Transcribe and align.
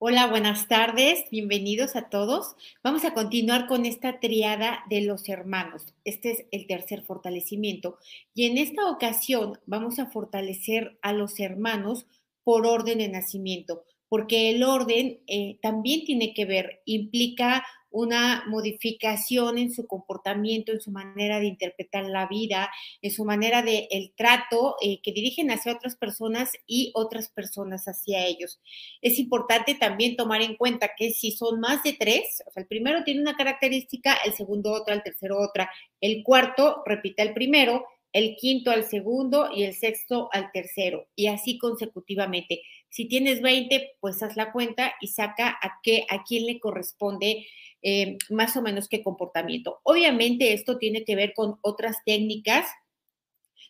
Hola, 0.00 0.28
buenas 0.28 0.68
tardes, 0.68 1.24
bienvenidos 1.28 1.96
a 1.96 2.08
todos. 2.08 2.54
Vamos 2.84 3.04
a 3.04 3.14
continuar 3.14 3.66
con 3.66 3.84
esta 3.84 4.20
triada 4.20 4.84
de 4.88 5.00
los 5.00 5.28
hermanos. 5.28 5.92
Este 6.04 6.30
es 6.30 6.44
el 6.52 6.68
tercer 6.68 7.02
fortalecimiento 7.02 7.98
y 8.32 8.46
en 8.46 8.58
esta 8.58 8.88
ocasión 8.88 9.58
vamos 9.66 9.98
a 9.98 10.06
fortalecer 10.06 10.96
a 11.02 11.12
los 11.12 11.40
hermanos 11.40 12.06
por 12.44 12.64
orden 12.64 12.98
de 12.98 13.08
nacimiento, 13.08 13.82
porque 14.08 14.50
el 14.50 14.62
orden 14.62 15.18
eh, 15.26 15.58
también 15.62 16.04
tiene 16.04 16.32
que 16.32 16.44
ver, 16.44 16.80
implica 16.84 17.66
una 17.90 18.44
modificación 18.46 19.58
en 19.58 19.72
su 19.72 19.86
comportamiento, 19.86 20.72
en 20.72 20.80
su 20.80 20.90
manera 20.90 21.40
de 21.40 21.46
interpretar 21.46 22.06
la 22.06 22.26
vida, 22.26 22.70
en 23.02 23.10
su 23.10 23.24
manera 23.24 23.62
de 23.62 23.88
el 23.90 24.12
trato 24.16 24.76
eh, 24.80 25.00
que 25.02 25.12
dirigen 25.12 25.50
hacia 25.50 25.72
otras 25.72 25.96
personas 25.96 26.50
y 26.66 26.92
otras 26.94 27.28
personas 27.28 27.86
hacia 27.86 28.26
ellos. 28.26 28.60
Es 29.02 29.18
importante 29.18 29.74
también 29.74 30.16
tomar 30.16 30.42
en 30.42 30.56
cuenta 30.56 30.90
que 30.96 31.12
si 31.12 31.32
son 31.32 31.60
más 31.60 31.82
de 31.82 31.94
tres, 31.94 32.42
o 32.46 32.50
sea, 32.50 32.62
el 32.62 32.66
primero 32.68 33.04
tiene 33.04 33.20
una 33.20 33.36
característica, 33.36 34.14
el 34.24 34.32
segundo 34.32 34.72
otra, 34.72 34.94
el 34.94 35.02
tercero 35.02 35.38
otra, 35.40 35.70
el 36.00 36.22
cuarto 36.22 36.82
repite 36.86 37.22
el 37.22 37.34
primero, 37.34 37.84
el 38.12 38.36
quinto 38.36 38.70
al 38.70 38.84
segundo 38.84 39.50
y 39.54 39.64
el 39.64 39.74
sexto 39.74 40.28
al 40.32 40.50
tercero, 40.52 41.06
y 41.14 41.26
así 41.26 41.58
consecutivamente. 41.58 42.62
Si 42.90 43.06
tienes 43.06 43.42
20, 43.42 43.96
pues 44.00 44.22
haz 44.22 44.36
la 44.36 44.52
cuenta 44.52 44.94
y 45.00 45.08
saca 45.08 45.48
a 45.60 45.80
qué, 45.82 46.06
a 46.08 46.24
quién 46.24 46.46
le 46.46 46.58
corresponde 46.58 47.46
eh, 47.82 48.18
más 48.30 48.56
o 48.56 48.62
menos 48.62 48.88
qué 48.88 49.02
comportamiento. 49.02 49.80
Obviamente 49.84 50.52
esto 50.52 50.78
tiene 50.78 51.04
que 51.04 51.16
ver 51.16 51.32
con 51.34 51.58
otras 51.62 51.96
técnicas, 52.04 52.66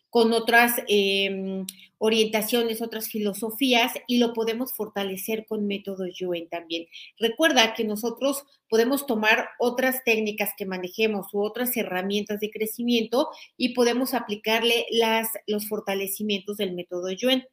con 0.09 0.33
otras 0.33 0.73
em, 0.87 1.65
orientaciones, 1.99 2.81
otras 2.81 3.09
filosofías 3.09 3.93
y 4.07 4.17
lo 4.17 4.33
podemos 4.33 4.73
fortalecer 4.73 5.45
con 5.45 5.67
métodos 5.67 6.09
Yuen 6.17 6.49
también. 6.49 6.87
Recuerda 7.19 7.73
que 7.75 7.83
nosotros 7.83 8.45
podemos 8.69 9.05
tomar 9.05 9.49
otras 9.59 10.03
técnicas 10.03 10.51
que 10.57 10.65
manejemos 10.65 11.33
u 11.33 11.41
otras 11.41 11.75
herramientas 11.77 12.39
de 12.39 12.49
crecimiento 12.49 13.29
y 13.57 13.75
podemos 13.75 14.13
aplicarle 14.13 14.87
las, 14.89 15.29
los 15.45 15.67
fortalecimientos 15.67 16.57
del 16.57 16.73
método 16.73 17.11
Yuen. 17.11 17.45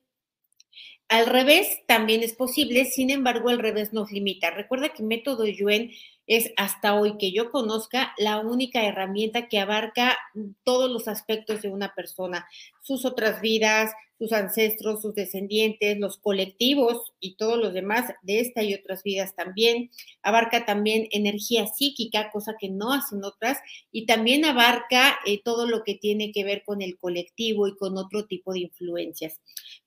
Al 1.09 1.27
revés 1.27 1.69
también 1.87 2.25
es 2.25 2.35
posible, 2.35 2.85
sin 2.85 3.11
embargo, 3.11 3.51
el 3.51 3.61
revés 3.61 3.93
nos 3.93 4.11
limita. 4.11 4.51
Recuerda 4.51 4.89
que 4.89 5.05
método 5.05 5.47
Yuen 5.47 5.93
es 6.27 6.53
hasta 6.57 6.95
hoy 6.99 7.17
que 7.19 7.31
yo 7.33 7.53
conozca 7.53 8.13
la 8.19 8.41
única 8.41 8.85
herramienta 8.85 9.49
que 9.49 9.61
abarca 9.61 10.19
todos 10.65 10.91
los 10.91 11.07
aspectos 11.07 11.63
de 11.63 11.69
una 11.69 11.95
persona, 11.95 12.49
sus 12.83 13.05
otras 13.05 13.41
vidas, 13.41 13.93
sus 14.19 14.33
ancestros, 14.33 15.03
sus 15.03 15.15
descendientes, 15.15 15.99
los 15.99 16.19
colectivos 16.19 17.13
y 17.21 17.37
todos 17.37 17.59
los 17.59 17.75
demás 17.75 18.13
de 18.23 18.41
esta 18.41 18.63
y 18.63 18.75
otras 18.75 19.03
vidas 19.03 19.35
también. 19.35 19.91
Abarca 20.23 20.65
también 20.65 21.09
energía 21.11 21.67
psíquica, 21.67 22.31
cosa 22.31 22.57
que 22.59 22.71
no 22.71 22.93
hacen 22.93 23.23
otras, 23.25 23.59
y 23.93 24.07
también 24.07 24.45
abarca 24.45 25.19
eh, 25.27 25.41
todo 25.45 25.67
lo 25.67 25.85
que 25.85 25.95
tiene 25.95 26.33
que 26.33 26.45
ver 26.45 26.63
con 26.65 26.81
el 26.81 26.99
colectivo 26.99 27.69
y 27.69 27.77
con 27.77 27.99
otro 27.99 28.27
tipo 28.27 28.53
de 28.53 28.61
influencias. 28.61 29.41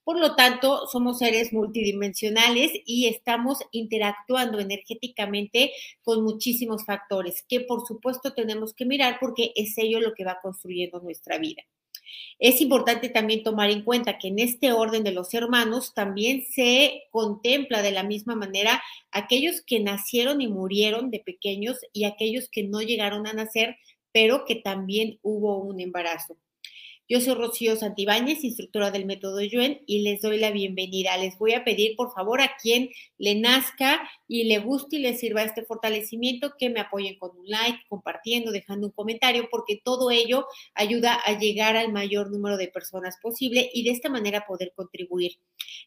Por 0.03 0.19
lo 0.19 0.35
tanto, 0.35 0.87
somos 0.87 1.08
seres 1.13 1.51
multidimensionales 1.53 2.71
y 2.85 3.07
estamos 3.07 3.59
interactuando 3.71 4.59
energéticamente 4.59 5.71
con 6.03 6.23
muchísimos 6.23 6.85
factores 6.85 7.43
que 7.47 7.61
por 7.61 7.85
supuesto 7.85 8.33
tenemos 8.33 8.73
que 8.73 8.85
mirar 8.85 9.17
porque 9.19 9.51
es 9.55 9.77
ello 9.77 9.99
lo 9.99 10.13
que 10.13 10.25
va 10.25 10.39
construyendo 10.41 10.99
nuestra 10.99 11.37
vida. 11.37 11.63
Es 12.39 12.61
importante 12.61 13.09
también 13.09 13.43
tomar 13.43 13.69
en 13.69 13.83
cuenta 13.83 14.17
que 14.17 14.29
en 14.29 14.39
este 14.39 14.71
orden 14.71 15.03
de 15.03 15.11
los 15.11 15.33
hermanos 15.33 15.93
también 15.93 16.43
se 16.49 17.03
contempla 17.11 17.81
de 17.81 17.91
la 17.91 18.03
misma 18.03 18.35
manera 18.35 18.81
aquellos 19.11 19.61
que 19.61 19.79
nacieron 19.79 20.41
y 20.41 20.47
murieron 20.47 21.11
de 21.11 21.19
pequeños 21.19 21.79
y 21.93 22.05
aquellos 22.05 22.49
que 22.49 22.63
no 22.63 22.81
llegaron 22.81 23.27
a 23.27 23.33
nacer, 23.33 23.77
pero 24.11 24.45
que 24.45 24.55
también 24.55 25.19
hubo 25.21 25.59
un 25.59 25.79
embarazo. 25.79 26.37
Yo 27.11 27.19
soy 27.19 27.33
Rocío 27.33 27.75
Santibáñez, 27.75 28.43
instructora 28.43 28.91
del 28.91 29.07
método 29.07 29.41
Yuen, 29.41 29.81
y 29.87 30.03
les 30.03 30.21
doy 30.21 30.37
la 30.37 30.51
bienvenida. 30.51 31.17
Les 31.17 31.39
voy 31.39 31.53
a 31.53 31.63
pedir, 31.63 31.95
por 31.95 32.13
favor, 32.13 32.39
a 32.39 32.51
quien 32.61 32.91
le 33.17 33.33
nazca 33.33 34.07
y 34.27 34.43
le 34.43 34.59
guste 34.59 34.97
y 34.97 34.99
le 34.99 35.17
sirva 35.17 35.41
este 35.41 35.65
fortalecimiento, 35.65 36.53
que 36.55 36.69
me 36.69 36.81
apoyen 36.81 37.17
con 37.17 37.35
un 37.35 37.49
like, 37.49 37.79
compartiendo, 37.89 38.51
dejando 38.51 38.85
un 38.85 38.93
comentario, 38.93 39.47
porque 39.49 39.81
todo 39.83 40.11
ello 40.11 40.45
ayuda 40.75 41.15
a 41.25 41.35
llegar 41.39 41.75
al 41.77 41.91
mayor 41.91 42.29
número 42.29 42.57
de 42.57 42.67
personas 42.67 43.17
posible 43.19 43.71
y 43.73 43.83
de 43.85 43.89
esta 43.89 44.09
manera 44.09 44.45
poder 44.45 44.71
contribuir. 44.75 45.39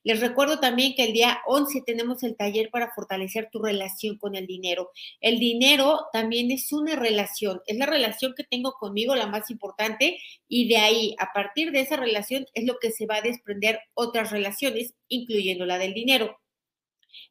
Les 0.03 0.19
recuerdo 0.19 0.59
también 0.59 0.95
que 0.97 1.05
el 1.05 1.13
día 1.13 1.39
11 1.47 1.83
tenemos 1.87 2.25
el 2.25 2.37
taller 2.37 2.69
para 2.71 2.93
fortalecer 2.93 3.49
tu 3.53 3.63
relación 3.63 4.19
con 4.19 4.35
el 4.35 4.49
dinero. 4.49 4.91
El 5.21 5.39
dinero 5.39 6.01
también 6.13 6.51
es 6.51 6.73
una 6.73 6.97
relación, 6.97 7.61
es 7.69 7.77
la 7.77 7.87
relación 7.87 8.35
que 8.37 8.43
tengo 8.43 8.73
conmigo, 8.73 9.15
la 9.15 9.29
más 9.29 9.53
importante, 9.53 10.19
y 10.49 10.67
de 10.67 10.79
ahí 10.79 11.12
a 11.19 11.33
partir 11.33 11.73
de 11.73 11.81
esa 11.81 11.97
relación 11.97 12.47
es 12.55 12.65
lo 12.65 12.79
que 12.79 12.91
se 12.91 13.07
va 13.07 13.17
a 13.17 13.23
desprender 13.23 13.81
otras 13.95 14.31
relaciones, 14.31 14.95
incluyendo 15.09 15.67
la 15.67 15.79
del 15.79 15.95
dinero. 15.95 16.39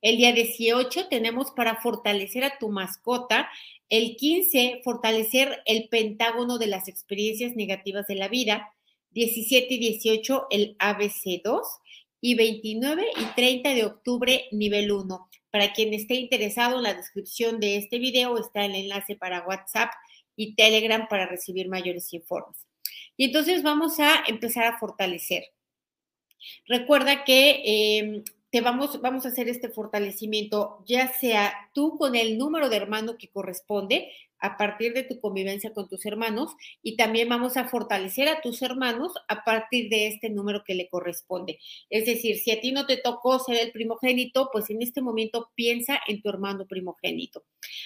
El 0.01 0.17
día 0.17 0.31
18 0.33 1.07
tenemos 1.07 1.51
para 1.51 1.75
fortalecer 1.75 2.43
a 2.43 2.57
tu 2.57 2.69
mascota. 2.69 3.49
El 3.89 4.15
15, 4.15 4.81
fortalecer 4.83 5.61
el 5.65 5.89
pentágono 5.89 6.57
de 6.57 6.67
las 6.67 6.87
experiencias 6.87 7.55
negativas 7.55 8.07
de 8.07 8.15
la 8.15 8.27
vida. 8.27 8.73
17 9.11 9.73
y 9.73 9.77
18, 9.77 10.47
el 10.49 10.77
ABC2. 10.77 11.61
Y 12.23 12.35
29 12.35 13.05
y 13.19 13.35
30 13.35 13.73
de 13.73 13.85
octubre, 13.85 14.45
nivel 14.51 14.91
1. 14.91 15.29
Para 15.49 15.73
quien 15.73 15.93
esté 15.93 16.15
interesado, 16.15 16.77
en 16.77 16.83
la 16.83 16.93
descripción 16.93 17.59
de 17.59 17.77
este 17.77 17.97
video 17.97 18.37
está 18.37 18.63
el 18.65 18.75
enlace 18.75 19.15
para 19.15 19.45
WhatsApp 19.45 19.91
y 20.35 20.55
Telegram 20.55 21.07
para 21.09 21.25
recibir 21.25 21.67
mayores 21.67 22.13
informes. 22.13 22.57
Y 23.17 23.25
entonces 23.25 23.63
vamos 23.63 23.99
a 23.99 24.23
empezar 24.27 24.66
a 24.66 24.79
fortalecer. 24.79 25.44
Recuerda 26.67 27.23
que 27.23 27.61
em, 27.99 28.23
te 28.49 28.61
vamos, 28.61 28.99
vamos 29.01 29.25
a 29.25 29.29
hacer 29.29 29.47
este 29.47 29.69
fortalecimiento, 29.69 30.83
ya 30.85 31.07
sea 31.13 31.53
tú 31.73 31.97
con 31.97 32.16
el 32.16 32.38
número 32.38 32.69
de 32.69 32.77
hermano 32.77 33.17
que 33.17 33.29
corresponde, 33.29 34.11
a 34.41 34.57
partir 34.57 34.94
de 34.94 35.03
tu 35.03 35.19
convivencia 35.19 35.74
con 35.74 35.88
tus 35.88 36.06
hermanos 36.06 36.52
y 36.81 36.97
también 36.97 37.29
vamos 37.29 37.57
a 37.57 37.69
fortalecer 37.69 38.28
a 38.28 38.41
tus 38.41 38.62
hermanos 38.62 39.13
a 39.28 39.44
partir 39.44 39.90
de 39.90 40.07
este 40.07 40.29
número 40.29 40.63
que 40.66 40.75
le 40.75 40.90
corresponde. 40.90 41.59
Es 41.90 42.06
decir, 42.06 42.38
si 42.38 42.52
a 42.52 42.59
ti 42.59 42.72
no 42.72 42.85
te 42.85 42.97
tocó 42.97 43.40
ser 43.40 43.57
el 43.57 43.72
primogénito, 43.72 44.50
pues 44.52 44.69
en 44.69 44.81
este 44.81 45.02
momento 45.02 45.52
piensa 45.56 46.00
en 46.07 46.22
tu 46.22 46.29
hermano 46.29 46.66
primogénito. 46.68 47.44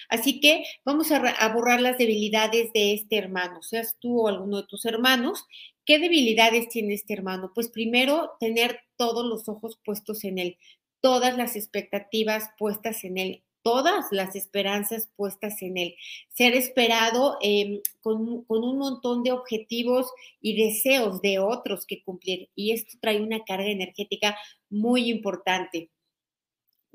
Así 0.10 0.40
que 0.40 0.64
vamos 0.84 1.12
a, 1.12 1.20
borrar 1.54 1.82
las 1.82 1.98
debilidades 1.98 2.72
de 2.74 2.94
este 2.94 3.18
hermano, 3.18 3.62
seas 3.62 3.98
tú 4.00 4.22
o 4.22 4.28
alguno 4.28 4.62
de 4.62 4.68
tus 4.68 4.86
hermanos. 4.86 5.46
¿Qué 5.86 6.00
debilidades 6.00 6.70
tiene 6.70 6.94
este 6.94 7.14
hermano? 7.14 7.52
Pues 7.54 7.70
primero, 7.70 8.32
tener 8.40 8.80
todos 8.96 9.26
los 9.26 9.48
ojos 9.50 9.78
puestos 9.84 10.24
en 10.24 10.40
él, 10.40 10.58
todas 11.02 11.38
las 11.38 11.56
expectativas 11.56 12.50
puestas 12.58 13.04
en 13.04 13.18
él, 13.18 13.45
todas 13.66 14.06
las 14.12 14.36
esperanzas 14.36 15.10
puestas 15.16 15.60
en 15.64 15.78
él, 15.78 15.96
ser 16.32 16.54
esperado 16.54 17.40
em, 17.42 17.82
con, 18.00 18.44
con, 18.44 18.64
un 18.64 18.78
montón 18.78 19.24
de 19.24 19.32
objetivos 19.32 20.12
y 20.40 20.56
deseos 20.56 21.20
de 21.24 21.40
otros 21.40 21.88
que 21.88 22.04
cumplir. 22.04 22.48
Y 22.54 22.74
esto 22.74 22.96
trae 23.02 23.20
una 23.20 23.44
carga 23.44 23.66
energética 23.66 24.38
muy 24.70 25.10
importante. 25.10 25.90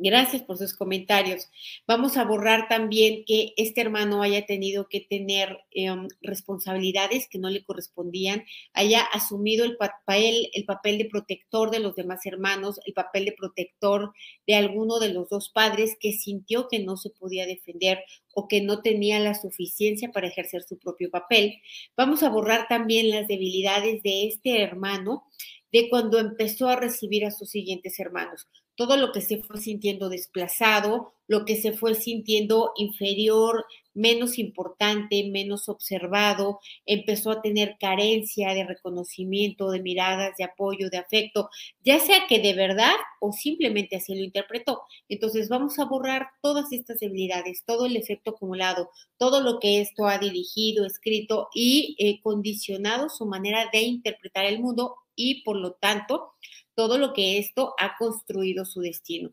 Gracias 0.02 0.40
por 0.40 0.56
sus 0.56 0.74
comentarios. 0.74 1.50
Vamos 1.86 2.16
a 2.16 2.24
borrar 2.24 2.68
también 2.68 3.22
que 3.26 3.52
este 3.58 3.82
hermano 3.82 4.22
haya 4.22 4.46
tenido 4.46 4.88
que 4.88 5.02
tener 5.02 5.58
em, 5.72 6.08
responsabilidades 6.22 7.28
que 7.28 7.38
no 7.38 7.50
le 7.50 7.62
correspondían, 7.62 8.46
haya 8.72 9.02
asumido 9.02 9.62
el 9.66 9.76
papel, 9.76 10.48
el 10.54 10.64
papel 10.64 10.96
de 10.96 11.04
protector 11.04 11.70
de 11.70 11.80
los 11.80 11.96
demás 11.96 12.24
hermanos, 12.24 12.80
el 12.86 12.94
papel 12.94 13.26
de 13.26 13.32
protector 13.32 14.14
de 14.46 14.54
alguno 14.54 15.00
de 15.00 15.12
los 15.12 15.28
dos 15.28 15.50
padres 15.50 15.98
que 16.00 16.14
sintió 16.14 16.68
que 16.68 16.78
no 16.78 16.96
se 16.96 17.10
podía 17.10 17.44
defender 17.44 18.02
o 18.32 18.48
que 18.48 18.62
no 18.62 18.80
tenía 18.80 19.20
la 19.20 19.34
suficiencia 19.34 20.12
para 20.12 20.28
ejercer 20.28 20.62
su 20.62 20.78
propio 20.78 21.10
papel. 21.10 21.60
Vamos 21.94 22.22
a 22.22 22.30
borrar 22.30 22.68
también 22.68 23.10
las 23.10 23.28
debilidades 23.28 24.02
de 24.02 24.28
este 24.28 24.62
hermano 24.62 25.26
de 25.72 25.90
cuando 25.90 26.18
empezó 26.18 26.68
a 26.70 26.76
recibir 26.76 27.26
a 27.26 27.30
sus 27.30 27.50
siguientes 27.50 28.00
hermanos 28.00 28.48
todo 28.80 28.96
lo 28.96 29.12
que 29.12 29.20
se 29.20 29.42
fue 29.42 29.60
sintiendo 29.60 30.08
desplazado, 30.08 31.12
lo 31.28 31.44
que 31.44 31.56
se 31.56 31.74
fue 31.74 31.94
sintiendo 31.94 32.72
inferior, 32.78 33.66
menos 33.92 34.38
importante, 34.38 35.28
menos 35.30 35.68
observado, 35.68 36.60
empezó 36.86 37.30
a 37.30 37.42
tener 37.42 37.76
carencia 37.78 38.54
de 38.54 38.64
reconocimiento, 38.64 39.70
de 39.70 39.82
miradas, 39.82 40.34
de 40.38 40.44
apoyo, 40.44 40.88
de 40.88 40.96
afecto, 40.96 41.50
ya 41.84 41.98
sea 41.98 42.26
que 42.26 42.38
de 42.38 42.54
verdad 42.54 42.94
o 43.20 43.32
simplemente 43.32 43.96
así 43.96 44.14
lo 44.14 44.24
interpretó. 44.24 44.80
Entonces 45.10 45.50
vamos 45.50 45.78
a 45.78 45.84
borrar 45.84 46.28
todas 46.40 46.72
estas 46.72 47.00
debilidades, 47.00 47.64
todo 47.66 47.84
el 47.84 47.98
efecto 47.98 48.30
acumulado, 48.30 48.88
todo 49.18 49.42
lo 49.42 49.60
que 49.60 49.82
esto 49.82 50.06
ha 50.06 50.16
dirigido, 50.16 50.86
escrito 50.86 51.50
y 51.52 51.96
eh, 51.98 52.18
condicionado 52.22 53.10
su 53.10 53.26
manera 53.26 53.68
de 53.70 53.82
interpretar 53.82 54.46
el 54.46 54.58
mundo 54.58 54.96
y 55.20 55.42
por 55.42 55.56
lo 55.56 55.72
tanto 55.72 56.32
todo 56.74 56.96
lo 56.96 57.12
que 57.12 57.38
esto 57.38 57.74
ha 57.78 57.96
construido 57.98 58.64
su 58.64 58.80
destino. 58.80 59.32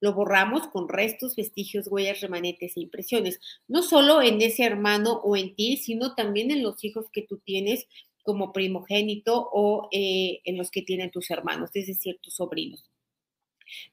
Lo 0.00 0.14
borramos 0.14 0.68
con 0.68 0.88
restos, 0.88 1.36
vestigios, 1.36 1.88
huellas, 1.88 2.20
remanentes 2.20 2.76
e 2.76 2.80
impresiones, 2.80 3.40
no 3.68 3.82
solo 3.82 4.22
en 4.22 4.40
ese 4.40 4.64
hermano 4.64 5.20
o 5.24 5.36
en 5.36 5.54
ti, 5.54 5.76
sino 5.76 6.14
también 6.14 6.50
en 6.50 6.62
los 6.62 6.82
hijos 6.84 7.06
que 7.12 7.22
tú 7.22 7.38
tienes 7.38 7.86
como 8.22 8.52
primogénito 8.52 9.48
o 9.52 9.88
eh, 9.92 10.40
en 10.44 10.56
los 10.56 10.70
que 10.70 10.82
tienen 10.82 11.10
tus 11.10 11.30
hermanos, 11.30 11.70
es 11.74 11.86
decir, 11.86 12.18
tus 12.20 12.34
sobrinos. 12.34 12.90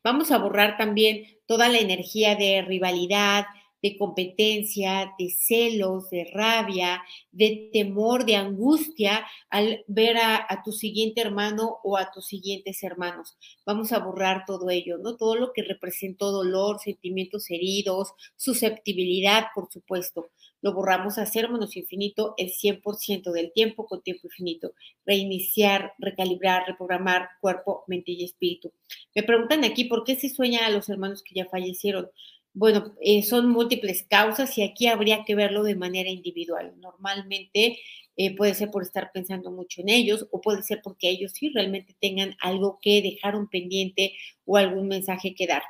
Vamos 0.04 0.32
a 0.32 0.38
borrar 0.38 0.78
también 0.78 1.40
toda 1.46 1.70
la 1.70 1.80
energía 1.80 2.36
de 2.36 2.62
rivalidad, 2.62 3.46
de 3.84 3.98
competencia, 3.98 5.14
de 5.20 5.30
celos, 5.30 6.10
de 6.10 6.24
rabia, 6.34 7.04
de 7.32 7.70
temor, 7.74 8.26
de 8.26 8.38
angustia 8.38 9.26
al 9.50 9.84
ver 9.88 10.16
a, 10.18 10.48
tu 10.64 10.72
siguiente 10.72 11.20
hermano 11.20 11.80
o 11.84 11.98
a 11.98 12.10
tus 12.10 12.26
siguientes 12.26 12.82
hermanos. 12.82 13.38
Vamos 13.66 13.92
a 13.92 14.00
borrar 14.00 14.46
todo 14.48 14.70
ello, 14.70 14.98
¿no? 15.00 15.18
Todo 15.18 15.36
lo 15.36 15.52
que 15.52 15.64
representó 15.64 16.32
dolor, 16.32 16.80
sentimientos 16.80 17.52
heridos, 17.52 18.14
susceptibilidad, 18.38 19.48
por 19.54 19.70
supuesto. 19.70 20.30
Lo 20.62 20.74
borramos 20.74 21.18
a 21.18 21.26
cero 21.26 21.50
menos 21.52 21.76
infinito 21.76 22.36
el 22.38 22.52
100% 22.54 23.34
del 23.34 23.52
tiempo 23.52 23.86
con 23.86 24.02
tiempo 24.02 24.28
infinito. 24.28 24.72
Reiniciar, 25.06 25.92
recalibrar, 25.98 26.66
reprogramar 26.66 27.28
cuerpo, 27.42 27.84
mente 27.88 28.14
y 28.14 28.24
espíritu. 28.24 28.72
Me 29.14 29.24
preguntan 29.24 29.66
aquí 29.66 29.84
por 29.84 30.06
qué 30.06 30.16
se 30.16 30.30
sueña 30.30 30.66
a 30.66 30.70
los 30.70 30.88
hermanos 30.88 31.22
que 31.22 31.36
ya 31.36 31.48
fallecieron 31.48 32.10
bueno, 32.54 32.94
eh, 33.02 33.24
son 33.24 33.50
múltiples 33.50 34.06
causas 34.10 34.58
y 34.58 34.64
aquí 34.64 34.88
habría 34.88 35.24
que 35.26 35.36
verlo 35.36 35.64
de 35.64 35.76
manera 35.76 36.10
individual. 36.10 36.74
Normalmente 36.80 37.80
eh, 38.16 38.36
puede 38.36 38.54
ser 38.54 38.70
por 38.72 38.84
estar 38.84 39.12
pensando 39.14 39.52
mucho 39.52 39.82
en 39.82 39.90
ellos 39.90 40.28
o 40.32 40.40
puede 40.42 40.62
ser 40.64 40.82
porque 40.84 41.10
ellos 41.10 41.32
sí 41.34 41.50
realmente 41.50 41.96
tengan 42.00 42.36
algo 42.40 42.80
que 42.82 43.02
dejar 43.02 43.36
un 43.36 43.48
pendiente 43.50 44.14
o 44.46 44.58
algún 44.58 44.88
mensaje 44.88 45.34
que 45.36 45.48
dar. 45.48 45.64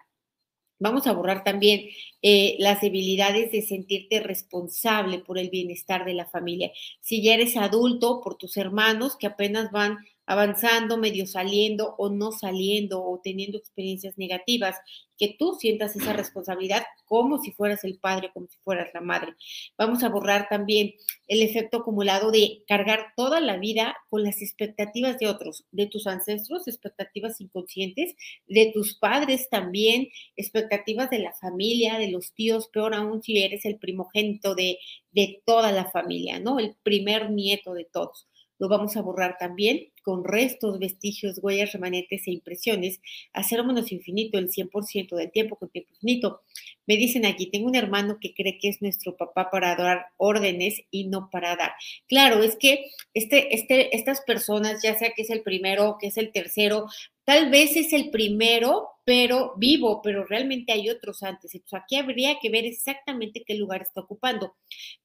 Vamos 0.79 1.07
a 1.07 1.13
borrar 1.13 1.45
también 1.45 1.87
eh, 2.21 2.57
las 2.59 2.81
debilidades 2.81 3.53
de 3.53 3.61
sentirte 3.61 4.19
responsable 4.19 5.19
por 5.19 5.37
el 5.37 5.49
bienestar 5.49 6.03
de 6.03 6.13
la 6.13 6.25
familia. 6.25 6.71
Si 6.99 7.23
ya 7.23 7.35
eres 7.35 7.55
adulto, 7.55 8.19
por 8.21 8.35
tus 8.35 8.57
hermanos 8.57 9.15
que 9.15 9.27
apenas 9.27 9.71
van 9.71 9.97
avanzando, 10.25 10.97
medio 10.97 11.25
saliendo 11.27 11.95
o 11.97 12.09
no 12.09 12.31
saliendo 12.31 13.03
o 13.03 13.19
teniendo 13.23 13.57
experiencias 13.57 14.17
negativas, 14.17 14.77
que 15.17 15.35
tú 15.37 15.55
sientas 15.59 15.95
esa 15.95 16.13
responsabilidad 16.13 16.83
como 17.05 17.37
si 17.39 17.51
fueras 17.51 17.83
el 17.83 17.97
padre, 17.99 18.31
como 18.33 18.47
si 18.47 18.57
fueras 18.63 18.89
la 18.93 19.01
madre. 19.01 19.35
Vamos 19.77 20.03
a 20.03 20.09
borrar 20.09 20.47
también 20.49 20.93
el 21.27 21.41
efecto 21.41 21.77
acumulado 21.77 22.31
de 22.31 22.63
cargar 22.67 23.13
toda 23.15 23.39
la 23.39 23.57
vida 23.57 23.95
con 24.09 24.23
las 24.23 24.41
expectativas 24.41 25.19
de 25.19 25.27
otros, 25.27 25.65
de 25.71 25.87
tus 25.87 26.07
ancestros, 26.07 26.67
expectativas 26.67 27.39
inconscientes, 27.41 28.15
de 28.47 28.71
tus 28.73 28.95
padres 28.97 29.49
también, 29.49 30.09
expectativas 30.35 31.09
de 31.09 31.19
la 31.19 31.33
familia, 31.33 31.99
de 31.99 32.09
los 32.09 32.33
tíos, 32.33 32.67
peor 32.67 32.95
aún 32.95 33.21
si 33.21 33.43
eres 33.43 33.65
el 33.65 33.77
primogénito 33.77 34.55
de, 34.55 34.79
de 35.11 35.41
toda 35.45 35.71
la 35.71 35.91
familia, 35.91 36.39
¿no? 36.39 36.59
El 36.59 36.75
primer 36.83 37.29
nieto 37.29 37.73
de 37.73 37.85
todos 37.85 38.27
lo 38.59 38.69
vamos 38.69 38.95
a 38.95 39.01
borrar 39.01 39.37
también 39.37 39.92
con 40.03 40.23
restos, 40.23 40.77
vestigios, 40.79 41.39
huellas, 41.41 41.71
remanentes 41.73 42.27
e 42.27 42.31
impresiones, 42.31 43.01
a 43.33 43.43
cero 43.43 43.63
menos 43.63 43.91
infinito 43.91 44.37
el 44.37 44.49
100% 44.49 45.15
del 45.15 45.31
tiempo 45.31 45.55
con 45.55 45.69
tiempo 45.69 45.91
infinito. 45.93 46.41
Me 46.85 46.97
dicen 46.97 47.25
aquí, 47.25 47.49
tengo 47.49 47.67
un 47.67 47.75
hermano 47.75 48.17
que 48.19 48.33
cree 48.33 48.57
que 48.59 48.69
es 48.69 48.81
nuestro 48.81 49.15
papá 49.15 49.49
para 49.49 49.75
dar 49.75 50.07
órdenes 50.17 50.81
y 50.91 51.07
no 51.07 51.29
para 51.31 51.55
dar. 51.55 51.71
Claro, 52.07 52.43
es 52.43 52.57
que 52.57 52.85
este, 53.13 53.55
este, 53.55 53.95
estas 53.95 54.21
personas, 54.21 54.81
ya 54.83 54.97
sea 54.97 55.11
que 55.15 55.21
es 55.23 55.29
el 55.29 55.41
primero, 55.41 55.97
que 55.99 56.07
es 56.07 56.17
el 56.17 56.31
tercero, 56.31 56.87
tal 57.23 57.49
vez 57.49 57.75
es 57.77 57.93
el 57.93 58.09
primero, 58.09 58.89
pero 59.05 59.53
vivo, 59.57 60.01
pero 60.01 60.25
realmente 60.25 60.73
hay 60.73 60.89
otros 60.89 61.23
antes. 61.23 61.55
Entonces 61.55 61.81
aquí 61.81 61.95
habría 61.95 62.37
que 62.41 62.49
ver 62.49 62.65
exactamente 62.65 63.43
qué 63.45 63.55
lugar 63.55 63.81
está 63.81 64.01
ocupando. 64.01 64.55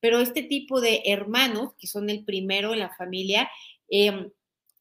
Pero 0.00 0.20
este 0.20 0.42
tipo 0.42 0.80
de 0.80 1.02
hermanos, 1.06 1.74
que 1.78 1.86
son 1.86 2.10
el 2.10 2.24
primero 2.24 2.72
en 2.72 2.80
la 2.80 2.94
familia, 2.94 3.48
eh, 3.90 4.30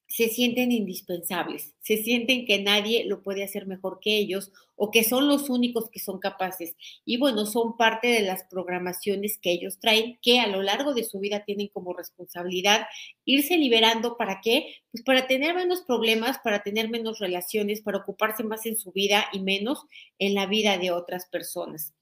se 0.08 0.30
sienten 0.30 0.72
indispensables, 0.72 1.76
se 1.82 1.98
sienten 1.98 2.46
que 2.46 2.62
nadie 2.62 3.06
lo 3.06 3.24
puede 3.24 3.44
hacer 3.44 3.68
mejor 3.68 4.00
que 4.02 4.18
ellos 4.18 4.52
o 4.76 4.90
que 4.90 5.04
son 5.04 5.28
los 5.28 5.50
únicos 5.50 5.90
que 5.90 6.00
son 6.00 6.20
capaces. 6.20 6.76
Y 7.04 7.18
bueno, 7.18 7.46
son 7.46 7.76
parte 7.76 8.08
de 8.08 8.22
las 8.22 8.44
programaciones 8.46 9.38
que 9.42 9.52
ellos 9.52 9.80
traen, 9.80 10.18
que 10.22 10.40
a 10.40 10.48
lo 10.48 10.62
largo 10.62 10.94
de 10.94 11.04
su 11.04 11.20
vida 11.20 11.44
tienen 11.44 11.68
como 11.68 11.94
responsabilidad 11.94 12.88
irse 13.26 13.58
liberando. 13.58 14.16
¿Para 14.18 14.40
qué? 14.42 14.76
Pues 14.92 15.04
para 15.04 15.28
tener 15.28 15.56
menos 15.56 15.82
problemas, 15.82 16.38
para 16.40 16.64
tener 16.64 16.90
menos 16.90 17.20
relaciones, 17.20 17.82
para 17.82 17.98
ocuparse 17.98 18.44
más 18.44 18.66
en 18.66 18.78
su 18.78 18.92
vida 18.92 19.26
y 19.34 19.42
menos 19.42 19.84
en 20.20 20.36
la 20.36 20.46
vida 20.46 20.78
de 20.78 20.92
otras 20.92 21.26
personas. 21.26 21.97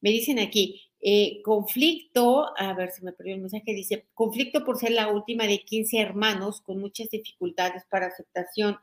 Me 0.00 0.10
dicen 0.10 0.38
aquí, 0.38 0.82
eh, 1.00 1.40
conflicto, 1.44 2.52
a 2.56 2.74
ver 2.74 2.90
si 2.90 3.04
me 3.04 3.12
perdió 3.12 3.34
el 3.34 3.40
mensaje, 3.40 3.72
dice, 3.74 4.08
conflicto 4.14 4.64
por 4.64 4.78
ser 4.78 4.90
la 4.92 5.08
última 5.08 5.46
de 5.46 5.60
15 5.60 5.98
hermanos 6.00 6.60
con 6.60 6.80
muchas 6.80 7.08
dificultades 7.10 7.84
para 7.90 8.06
aceptación 8.08 8.78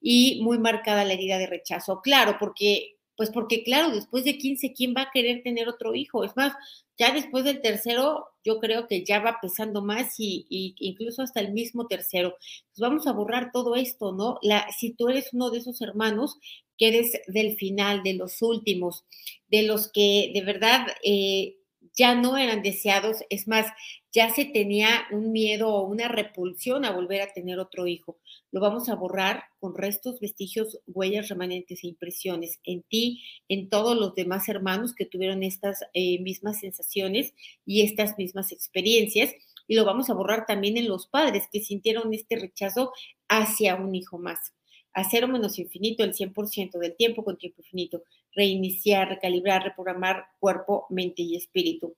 y 0.00 0.40
muy 0.42 0.58
marcada 0.58 1.04
la 1.04 1.12
herida 1.14 1.38
de 1.38 1.46
rechazo. 1.46 2.00
Claro, 2.02 2.36
porque, 2.40 2.96
pues 3.20 3.28
porque 3.28 3.62
claro, 3.62 3.90
después 3.90 4.24
de 4.24 4.38
15, 4.38 4.72
¿quién 4.72 4.94
va 4.96 5.02
a 5.02 5.10
querer 5.12 5.42
tener 5.42 5.68
otro 5.68 5.94
hijo? 5.94 6.24
Es 6.24 6.34
más, 6.36 6.54
ya 6.96 7.12
después 7.12 7.44
del 7.44 7.60
tercero, 7.60 8.24
yo 8.42 8.60
creo 8.60 8.86
que 8.86 9.04
ya 9.04 9.20
va 9.20 9.40
pesando 9.42 9.82
más 9.82 10.14
y, 10.16 10.46
incluso 10.78 11.20
hasta 11.20 11.40
el 11.40 11.52
mismo 11.52 11.86
tercero. 11.86 12.30
Pues 12.30 12.78
vamos 12.78 13.06
a 13.06 13.12
borrar 13.12 13.50
todo 13.52 13.76
esto, 13.76 14.12
¿no? 14.12 14.38
La, 14.40 14.66
si 14.72 14.94
tú 14.94 15.10
eres 15.10 15.34
uno 15.34 15.50
de 15.50 15.58
esos 15.58 15.82
hermanos 15.82 16.38
que 16.78 16.88
eres 16.88 17.12
del 17.26 17.56
final, 17.56 18.02
de 18.02 18.14
los 18.14 18.40
últimos, 18.40 19.04
de 19.48 19.64
los 19.64 19.92
que 19.92 20.30
de 20.32 20.40
verdad 20.40 20.86
eh, 21.04 21.58
ya 21.92 22.14
no 22.14 22.38
eran 22.38 22.62
deseados, 22.62 23.18
es 23.28 23.46
más, 23.46 23.66
ya 24.12 24.30
se 24.30 24.44
tenía 24.44 25.06
un 25.12 25.32
miedo 25.32 25.68
o 25.68 25.86
una 25.86 26.08
repulsión 26.08 26.84
a 26.84 26.90
volver 26.90 27.22
a 27.22 27.32
tener 27.32 27.58
otro 27.58 27.86
hijo. 27.86 28.18
Lo 28.50 28.60
vamos 28.60 28.88
a 28.88 28.96
borrar 28.96 29.44
con 29.58 29.74
restos, 29.74 30.20
vestigios, 30.20 30.80
huellas 30.86 31.28
remanentes 31.28 31.84
e 31.84 31.88
impresiones 31.88 32.58
en 32.64 32.82
ti, 32.82 33.22
en 33.48 33.68
todos 33.68 33.96
los 33.96 34.14
demás 34.14 34.48
hermanos 34.48 34.94
que 34.94 35.06
tuvieron 35.06 35.42
estas 35.42 35.84
eh, 35.94 36.20
mismas 36.20 36.60
sensaciones 36.60 37.34
y 37.64 37.82
estas 37.82 38.18
mismas 38.18 38.52
experiencias. 38.52 39.32
Y 39.68 39.76
lo 39.76 39.84
vamos 39.84 40.10
a 40.10 40.14
borrar 40.14 40.46
también 40.46 40.76
en 40.76 40.88
los 40.88 41.06
padres 41.06 41.44
que 41.52 41.60
sintieron 41.60 42.12
este 42.12 42.36
rechazo 42.36 42.92
hacia 43.28 43.76
un 43.76 43.94
hijo 43.94 44.18
más 44.18 44.52
a 44.92 45.04
cero 45.08 45.28
menos 45.28 45.58
infinito 45.58 46.02
el 46.04 46.14
100% 46.14 46.78
del 46.78 46.96
tiempo 46.96 47.24
con 47.24 47.38
tiempo 47.38 47.62
infinito, 47.62 48.02
reiniciar, 48.34 49.08
recalibrar, 49.08 49.62
reprogramar 49.62 50.26
cuerpo, 50.38 50.86
mente 50.90 51.22
y 51.22 51.36
espíritu. 51.36 51.96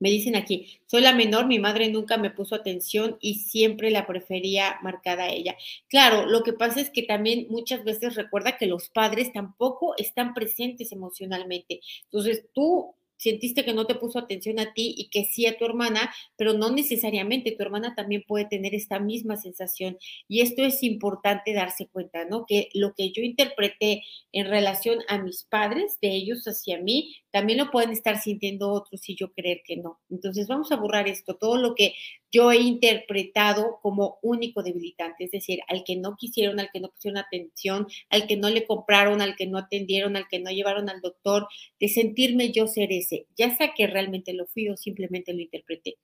Me 0.00 0.10
dicen 0.10 0.36
aquí, 0.36 0.80
soy 0.86 1.02
la 1.02 1.12
menor, 1.12 1.46
mi 1.46 1.58
madre 1.58 1.88
nunca 1.90 2.16
me 2.18 2.30
puso 2.30 2.54
atención 2.54 3.16
y 3.20 3.34
siempre 3.40 3.90
la 3.90 4.06
prefería 4.06 4.78
marcada 4.82 5.24
a 5.24 5.30
ella. 5.32 5.56
Claro, 5.88 6.26
lo 6.26 6.42
que 6.42 6.52
pasa 6.52 6.80
es 6.80 6.90
que 6.90 7.02
también 7.02 7.46
muchas 7.50 7.84
veces 7.84 8.14
recuerda 8.14 8.56
que 8.58 8.66
los 8.66 8.88
padres 8.88 9.32
tampoco 9.32 9.94
están 9.98 10.34
presentes 10.34 10.92
emocionalmente. 10.92 11.80
Entonces, 12.04 12.46
tú 12.54 12.94
sentiste 13.18 13.64
que 13.64 13.74
no 13.74 13.86
te 13.86 13.96
puso 13.96 14.18
atención 14.18 14.58
a 14.58 14.72
ti 14.72 14.94
y 14.96 15.10
que 15.10 15.24
sí 15.24 15.46
a 15.46 15.58
tu 15.58 15.64
hermana, 15.64 16.10
pero 16.36 16.54
no 16.54 16.70
necesariamente 16.70 17.52
tu 17.52 17.62
hermana 17.62 17.94
también 17.94 18.24
puede 18.26 18.46
tener 18.46 18.74
esta 18.74 18.98
misma 18.98 19.36
sensación. 19.36 19.98
Y 20.28 20.40
esto 20.40 20.62
es 20.64 20.82
importante 20.82 21.52
darse 21.52 21.88
cuenta, 21.88 22.24
¿no? 22.24 22.46
Que 22.46 22.70
lo 22.74 22.94
que 22.94 23.12
yo 23.12 23.22
interpreté 23.22 24.02
en 24.32 24.46
relación 24.46 25.00
a 25.08 25.18
mis 25.18 25.44
padres, 25.44 25.98
de 26.00 26.14
ellos 26.14 26.44
hacia 26.44 26.80
mí, 26.80 27.16
también 27.30 27.58
lo 27.58 27.70
pueden 27.70 27.90
estar 27.90 28.20
sintiendo 28.20 28.70
otros 28.72 29.06
y 29.08 29.16
yo 29.16 29.32
creer 29.32 29.62
que 29.64 29.76
no. 29.76 30.00
Entonces 30.10 30.46
vamos 30.48 30.72
a 30.72 30.76
borrar 30.76 31.08
esto, 31.08 31.36
todo 31.36 31.56
lo 31.56 31.74
que 31.74 31.94
yo 32.32 32.52
he 32.52 32.58
interpretado 32.58 33.78
como 33.82 34.18
único 34.22 34.62
debilitante, 34.62 35.24
es 35.24 35.30
decir, 35.30 35.60
al 35.68 35.84
que 35.84 35.96
no 35.96 36.16
quisieron, 36.16 36.60
al 36.60 36.70
que 36.72 36.80
no 36.80 36.88
pusieron 36.88 37.18
atención, 37.18 37.86
al 38.10 38.26
que 38.26 38.36
no 38.36 38.50
le 38.50 38.66
compraron, 38.66 39.22
al 39.22 39.36
que 39.36 39.46
no 39.46 39.58
atendieron, 39.58 40.16
al 40.16 40.28
que 40.28 40.38
no 40.38 40.50
llevaron 40.50 40.88
al 40.90 41.00
doctor, 41.00 41.48
de 41.80 41.88
sentirme 41.88 42.52
yo 42.52 42.66
ser 42.66 42.92
ese, 42.92 43.26
ya 43.36 43.56
sea 43.56 43.72
que 43.74 43.86
realmente 43.86 44.32
lo 44.34 44.46
fui 44.46 44.68
o 44.68 44.76
simplemente 44.76 45.32
lo 45.32 45.40
interpreté. 45.40 45.96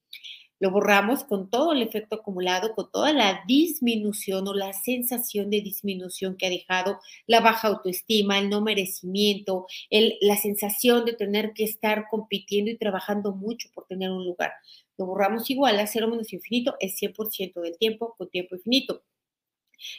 Lo 0.60 0.70
borramos 0.70 1.24
con 1.24 1.50
todo 1.50 1.72
el 1.72 1.82
efecto 1.82 2.16
acumulado, 2.16 2.74
con 2.74 2.90
toda 2.90 3.12
la 3.12 3.42
disminución 3.46 4.46
o 4.46 4.54
la 4.54 4.72
sensación 4.72 5.50
de 5.50 5.60
disminución 5.60 6.36
que 6.36 6.46
ha 6.46 6.50
dejado, 6.50 7.00
la 7.26 7.40
baja 7.40 7.68
autoestima, 7.68 8.38
el 8.38 8.48
no 8.48 8.60
merecimiento, 8.60 9.66
la 9.90 10.36
sensación 10.36 11.04
de 11.04 11.12
tener 11.12 11.52
que 11.54 11.64
estar 11.64 12.06
compitiendo 12.08 12.70
y 12.70 12.78
trabajando 12.78 13.34
mucho 13.34 13.68
por 13.74 13.86
tener 13.86 14.10
un 14.10 14.24
lugar. 14.24 14.52
Lo 14.98 15.06
borramos 15.06 15.50
igual 15.50 15.78
a 15.78 15.86
cero 15.86 16.08
menos 16.08 16.32
infinito, 16.32 16.76
es 16.80 16.96
100% 16.96 17.60
del 17.60 17.76
tiempo 17.78 18.14
con 18.16 18.28
tiempo 18.28 18.54
infinito. 18.56 19.02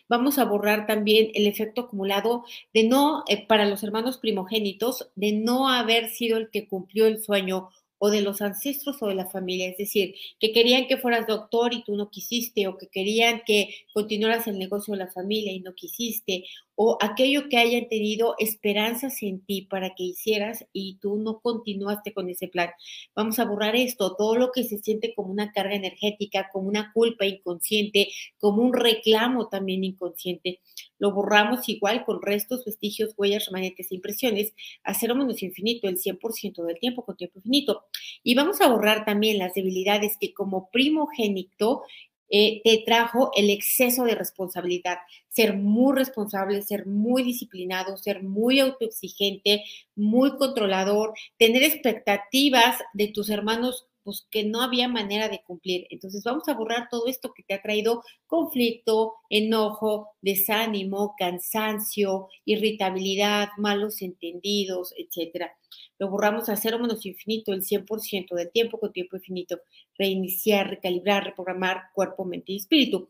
Vamos 0.07 0.37
a 0.37 0.45
borrar 0.45 0.87
también 0.87 1.31
el 1.33 1.47
efecto 1.47 1.81
acumulado 1.81 2.43
de 2.73 2.83
no, 2.83 3.23
eh, 3.27 3.45
para 3.45 3.65
los 3.65 3.83
hermanos 3.83 4.17
primogénitos, 4.17 5.09
de 5.15 5.33
no 5.33 5.69
haber 5.69 6.09
sido 6.09 6.37
el 6.37 6.49
que 6.49 6.67
cumplió 6.67 7.07
el 7.07 7.21
sueño 7.21 7.69
o 7.97 8.09
de 8.09 8.21
los 8.21 8.41
ancestros 8.41 9.01
o 9.01 9.07
de 9.07 9.15
la 9.15 9.27
familia, 9.27 9.69
es 9.69 9.77
decir, 9.77 10.15
que 10.39 10.51
querían 10.51 10.87
que 10.87 10.97
fueras 10.97 11.27
doctor 11.27 11.73
y 11.73 11.83
tú 11.83 11.95
no 11.95 12.09
quisiste, 12.09 12.67
o 12.67 12.77
que 12.77 12.87
querían 12.87 13.41
que 13.45 13.73
continuaras 13.93 14.47
el 14.47 14.59
negocio 14.59 14.93
de 14.93 14.99
la 14.99 15.11
familia 15.11 15.53
y 15.53 15.61
no 15.61 15.73
quisiste, 15.73 16.45
o 16.75 16.97
aquello 17.01 17.47
que 17.49 17.57
hayan 17.57 17.87
tenido 17.87 18.35
esperanzas 18.37 19.21
en 19.23 19.43
ti 19.45 19.63
para 19.63 19.95
que 19.95 20.03
hicieras 20.03 20.65
y 20.73 20.97
tú 21.01 21.17
no 21.17 21.39
continuaste 21.39 22.13
con 22.13 22.29
ese 22.29 22.47
plan. 22.47 22.69
Vamos 23.15 23.39
a 23.39 23.45
borrar 23.45 23.75
esto, 23.75 24.15
todo 24.15 24.35
lo 24.35 24.51
que 24.51 24.63
se 24.63 24.77
siente 24.79 25.13
como 25.15 25.31
una 25.31 25.51
carga 25.51 25.75
energética, 25.75 26.49
como 26.51 26.67
una 26.67 26.91
culpa 26.93 27.25
inconsciente, 27.25 28.09
como 28.37 28.61
un 28.61 28.73
reclamo 28.73 29.47
también 29.47 29.83
inconsciente. 29.83 30.59
Lo 30.99 31.11
borramos 31.11 31.67
igual 31.69 32.05
con 32.05 32.21
restos, 32.21 32.65
vestigios, 32.65 33.13
huellas, 33.17 33.47
remanetes 33.47 33.91
e 33.91 33.95
impresiones 33.95 34.53
a 34.83 34.93
cero 34.93 35.15
menos 35.15 35.41
infinito 35.43 35.87
el 35.87 35.97
100% 35.97 36.63
del 36.63 36.79
tiempo 36.79 37.05
con 37.05 37.17
tiempo 37.17 37.39
infinito. 37.39 37.85
Y 38.23 38.35
vamos 38.35 38.61
a 38.61 38.69
borrar 38.69 39.05
también 39.05 39.37
las 39.37 39.53
debilidades 39.53 40.17
que 40.19 40.33
como 40.33 40.69
primogénito 40.71 41.83
eh, 42.29 42.61
te 42.63 42.83
trajo 42.85 43.31
el 43.35 43.49
exceso 43.49 44.03
de 44.03 44.15
responsabilidad, 44.15 44.97
ser 45.29 45.55
muy 45.55 45.95
responsable, 45.95 46.61
ser 46.61 46.85
muy 46.87 47.23
disciplinado, 47.23 47.97
ser 47.97 48.23
muy 48.23 48.59
autoexigente, 48.59 49.63
muy 49.95 50.37
controlador, 50.37 51.13
tener 51.37 51.63
expectativas 51.63 52.79
de 52.93 53.07
tus 53.09 53.29
hermanos 53.29 53.87
pues 54.05 54.27
que 54.29 54.43
no 54.45 54.61
había 54.61 54.87
manera 54.87 55.27
de 55.27 55.41
cumplir. 55.43 55.87
Entonces 55.89 56.23
vamos 56.23 56.47
a 56.47 56.53
borrar 56.53 56.87
todo 56.89 57.07
esto 57.07 57.33
que 57.33 57.43
te 57.43 57.55
ha 57.55 57.61
traído 57.61 58.03
conflicto, 58.27 59.15
enojo, 59.29 60.11
desánimo, 60.21 61.15
cansancio, 61.17 62.29
irritabilidad, 62.45 63.49
malos 63.57 64.03
entendidos, 64.03 64.93
etcétera. 64.95 65.51
Lo 65.97 66.09
borramos 66.09 66.47
a 66.49 66.55
cero 66.55 66.77
menos 66.79 67.05
infinito 67.05 67.51
el 67.51 67.63
100% 67.63 68.35
del 68.35 68.51
tiempo 68.51 68.79
con 68.79 68.93
tiempo 68.93 69.17
infinito. 69.17 69.59
Reiniciar, 69.97 70.69
recalibrar, 70.69 71.25
reprogramar 71.25 71.85
cuerpo, 71.93 72.25
mente 72.25 72.53
y 72.53 72.57
espíritu. 72.57 73.09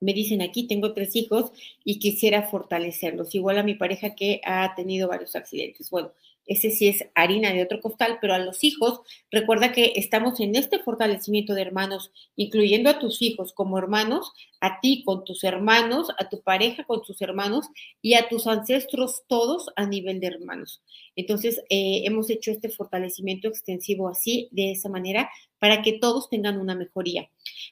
Me 0.00 0.12
dicen 0.12 0.42
aquí, 0.42 0.68
tengo 0.68 0.92
tres 0.94 1.16
hijos 1.16 1.52
y 1.84 1.98
quisiera 1.98 2.44
fortalecerlos, 2.48 3.34
igual 3.34 3.58
a 3.58 3.64
mi 3.64 3.74
pareja 3.74 4.14
que 4.14 4.40
ha 4.44 4.74
tenido 4.76 5.08
varios 5.08 5.34
accidentes. 5.34 5.90
Bueno, 5.90 6.12
ese 6.48 6.70
sí 6.70 6.88
es 6.88 7.04
harina 7.14 7.52
de 7.52 7.62
otro 7.62 7.80
costal, 7.80 8.18
pero 8.20 8.34
a 8.34 8.38
los 8.38 8.64
hijos, 8.64 9.00
recuerda 9.30 9.72
que 9.72 9.92
estamos 9.96 10.40
en 10.40 10.56
este 10.56 10.78
fortalecimiento 10.78 11.54
de 11.54 11.62
hermanos, 11.62 12.10
incluyendo 12.36 12.90
a 12.90 12.98
tus 12.98 13.22
hijos 13.22 13.52
como 13.52 13.78
hermanos, 13.78 14.32
a 14.60 14.80
ti 14.80 15.04
con 15.04 15.24
tus 15.24 15.44
hermanos, 15.44 16.08
a 16.18 16.28
tu 16.28 16.40
pareja 16.40 16.84
con 16.84 17.02
tus 17.02 17.20
hermanos 17.22 17.66
y 18.02 18.14
a 18.14 18.28
tus 18.28 18.46
ancestros 18.46 19.22
todos 19.28 19.66
a 19.76 19.86
nivel 19.86 20.20
de 20.20 20.28
hermanos. 20.28 20.82
Entonces, 21.18 21.58
eh, 21.68 22.02
hemos 22.04 22.30
hecho 22.30 22.52
este 22.52 22.68
fortalecimiento 22.68 23.48
extensivo 23.48 24.08
así, 24.08 24.48
de 24.52 24.70
esa 24.70 24.88
manera, 24.88 25.28
para 25.58 25.82
que 25.82 25.94
todos 25.94 26.30
tengan 26.30 26.60
una 26.60 26.76
mejoría. 26.76 27.28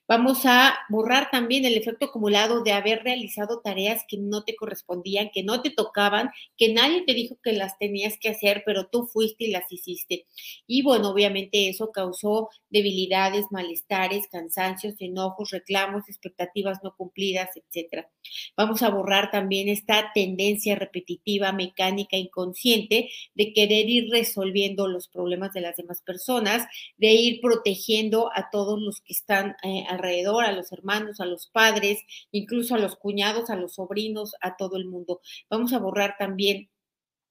Vamos 0.08 0.44
a 0.46 0.76
borrar 0.88 1.30
también 1.30 1.64
el 1.64 1.76
efecto 1.76 2.06
acumulado 2.06 2.64
de 2.64 2.72
haber 2.72 3.04
realizado 3.04 3.60
tareas 3.60 4.02
que 4.08 4.18
no 4.18 4.42
te 4.42 4.56
correspondían, 4.56 5.30
que 5.32 5.44
no 5.44 5.62
te 5.62 5.70
tocaban, 5.70 6.30
que 6.56 6.72
nadie 6.72 7.04
te 7.06 7.14
dijo 7.14 7.38
que 7.40 7.52
las 7.52 7.78
tenías 7.78 8.18
que 8.18 8.30
hacer, 8.30 8.64
pero 8.66 8.88
tú 8.88 9.06
fuiste 9.06 9.44
y 9.44 9.50
las 9.52 9.70
hiciste. 9.70 10.26
Y 10.66 10.82
bueno, 10.82 11.10
obviamente 11.10 11.68
eso 11.68 11.92
causó 11.92 12.48
debilidades, 12.68 13.46
malestares, 13.52 14.26
cansancios, 14.28 14.94
enojos, 14.98 15.50
reclamos, 15.50 16.08
expectativas 16.08 16.78
no 16.82 16.94
cumplidas, 16.96 17.50
etcétera. 17.54 18.10
Vamos 18.56 18.82
a 18.82 18.90
borrar 18.90 19.30
también 19.30 19.68
esta 19.68 20.10
tendencia 20.12 20.74
repetitiva, 20.74 21.52
mecánica, 21.52 22.16
inconsciente 22.16 23.08
de 23.36 23.52
querer 23.52 23.88
ir 23.88 24.10
resolviendo 24.10 24.88
los 24.88 25.08
problemas 25.08 25.52
de 25.52 25.60
las 25.60 25.76
demás 25.76 26.02
personas, 26.02 26.66
de 26.96 27.12
ir 27.12 27.40
protegiendo 27.40 28.30
a 28.34 28.50
todos 28.50 28.80
los 28.80 29.00
que 29.02 29.12
están 29.12 29.56
eh, 29.62 29.84
alrededor, 29.88 30.44
a 30.44 30.52
los 30.52 30.72
hermanos, 30.72 31.20
a 31.20 31.26
los 31.26 31.46
padres, 31.46 32.00
incluso 32.32 32.74
a 32.74 32.78
los 32.78 32.96
cuñados, 32.96 33.50
a 33.50 33.56
los 33.56 33.74
sobrinos, 33.74 34.34
a 34.40 34.56
todo 34.56 34.76
el 34.76 34.86
mundo. 34.86 35.20
Vamos 35.48 35.72
a 35.72 35.78
borrar 35.78 36.16
también 36.18 36.68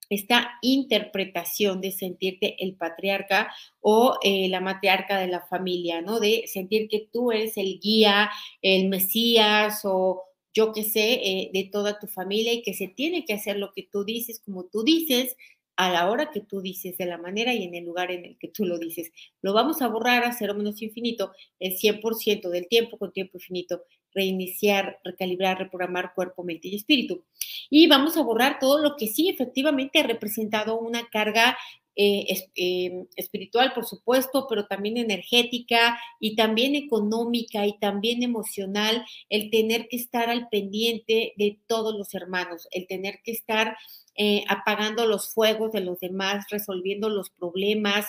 esta 0.10 0.52
interpretación 0.62 1.82
de 1.82 1.92
sentirte 1.92 2.64
el 2.64 2.76
patriarca 2.76 3.52
o 3.82 4.18
eh, 4.24 4.48
la 4.50 4.62
matriarca 4.62 5.20
de 5.20 5.28
la 5.28 5.42
familia, 5.42 6.02
¿no? 6.02 6.20
De 6.20 6.46
sentir 6.48 6.88
que 6.88 7.08
tú 7.12 7.32
eres 7.32 7.58
el 7.58 7.80
guía, 7.80 8.30
el 8.62 8.88
mesías 8.90 9.82
o 9.84 10.24
yo 10.54 10.72
qué 10.72 10.84
sé, 10.84 11.14
eh, 11.16 11.50
de 11.54 11.66
toda 11.66 12.00
tu 12.00 12.08
familia 12.08 12.54
y 12.54 12.62
que 12.62 12.74
se 12.74 12.88
tiene 12.88 13.26
que 13.26 13.34
hacer 13.34 13.58
lo 13.58 13.74
que 13.74 13.84
tú 13.92 14.06
dices, 14.06 14.42
como 14.46 14.64
tú 14.66 14.84
dices, 14.84 15.36
a 15.78 15.92
la 15.92 16.10
hora 16.10 16.32
que 16.32 16.42
tú 16.42 16.62
dices, 16.62 16.98
de 16.98 17.06
la 17.06 17.18
manera 17.18 17.54
y 17.54 17.64
en 17.64 17.76
el 17.76 17.86
lugar 17.86 18.12
en 18.12 18.26
el 18.26 18.38
que 18.38 18.48
tú 18.48 18.66
lo 18.66 18.78
dices. 18.78 19.12
Lo 19.42 19.54
vamos 19.54 19.82
a 19.82 19.88
borrar 19.88 20.24
a 20.24 20.34
cero 20.34 20.54
menos 20.54 20.82
infinito 20.82 21.32
el 21.60 21.78
100% 21.78 22.50
del 22.50 22.68
tiempo 22.68 22.98
con 22.98 23.12
tiempo 23.12 23.38
infinito, 23.38 23.84
reiniciar, 24.14 25.00
recalibrar, 25.04 25.60
reprogramar 25.60 26.14
cuerpo, 26.14 26.44
mente 26.44 26.70
y 26.70 26.76
espíritu. 26.76 27.24
Y 27.70 27.88
vamos 27.88 28.18
a 28.18 28.24
borrar 28.24 28.60
todo 28.60 28.80
lo 28.80 28.96
que 28.96 29.08
sí 29.08 29.30
efectivamente 29.30 30.00
ha 30.00 30.04
representado 30.04 30.80
una 30.80 31.08
carga 31.10 31.58
eh, 31.98 32.50
eh, 32.58 33.06
espiritual, 33.16 33.72
por 33.74 33.86
supuesto, 33.86 34.48
pero 34.50 34.68
también 34.68 34.98
energética 34.98 35.98
y 36.20 36.36
también 36.36 36.76
económica 36.76 37.66
y 37.66 37.78
también 37.80 38.22
emocional, 38.22 39.06
el 39.30 39.50
tener 39.50 39.88
que 39.88 39.96
estar 39.96 40.30
al 40.30 40.50
pendiente 40.50 41.34
de 41.38 41.58
todos 41.68 41.96
los 41.96 42.14
hermanos, 42.14 42.68
el 42.72 42.86
tener 42.88 43.22
que 43.24 43.32
estar 43.32 43.78
eh, 44.18 44.44
apagando 44.48 45.06
los 45.06 45.34
fuegos 45.34 45.72
de 45.72 45.82
los 45.82 46.00
demás, 46.00 46.46
resolviendo 46.50 47.10
los 47.10 47.30
problemas, 47.30 48.06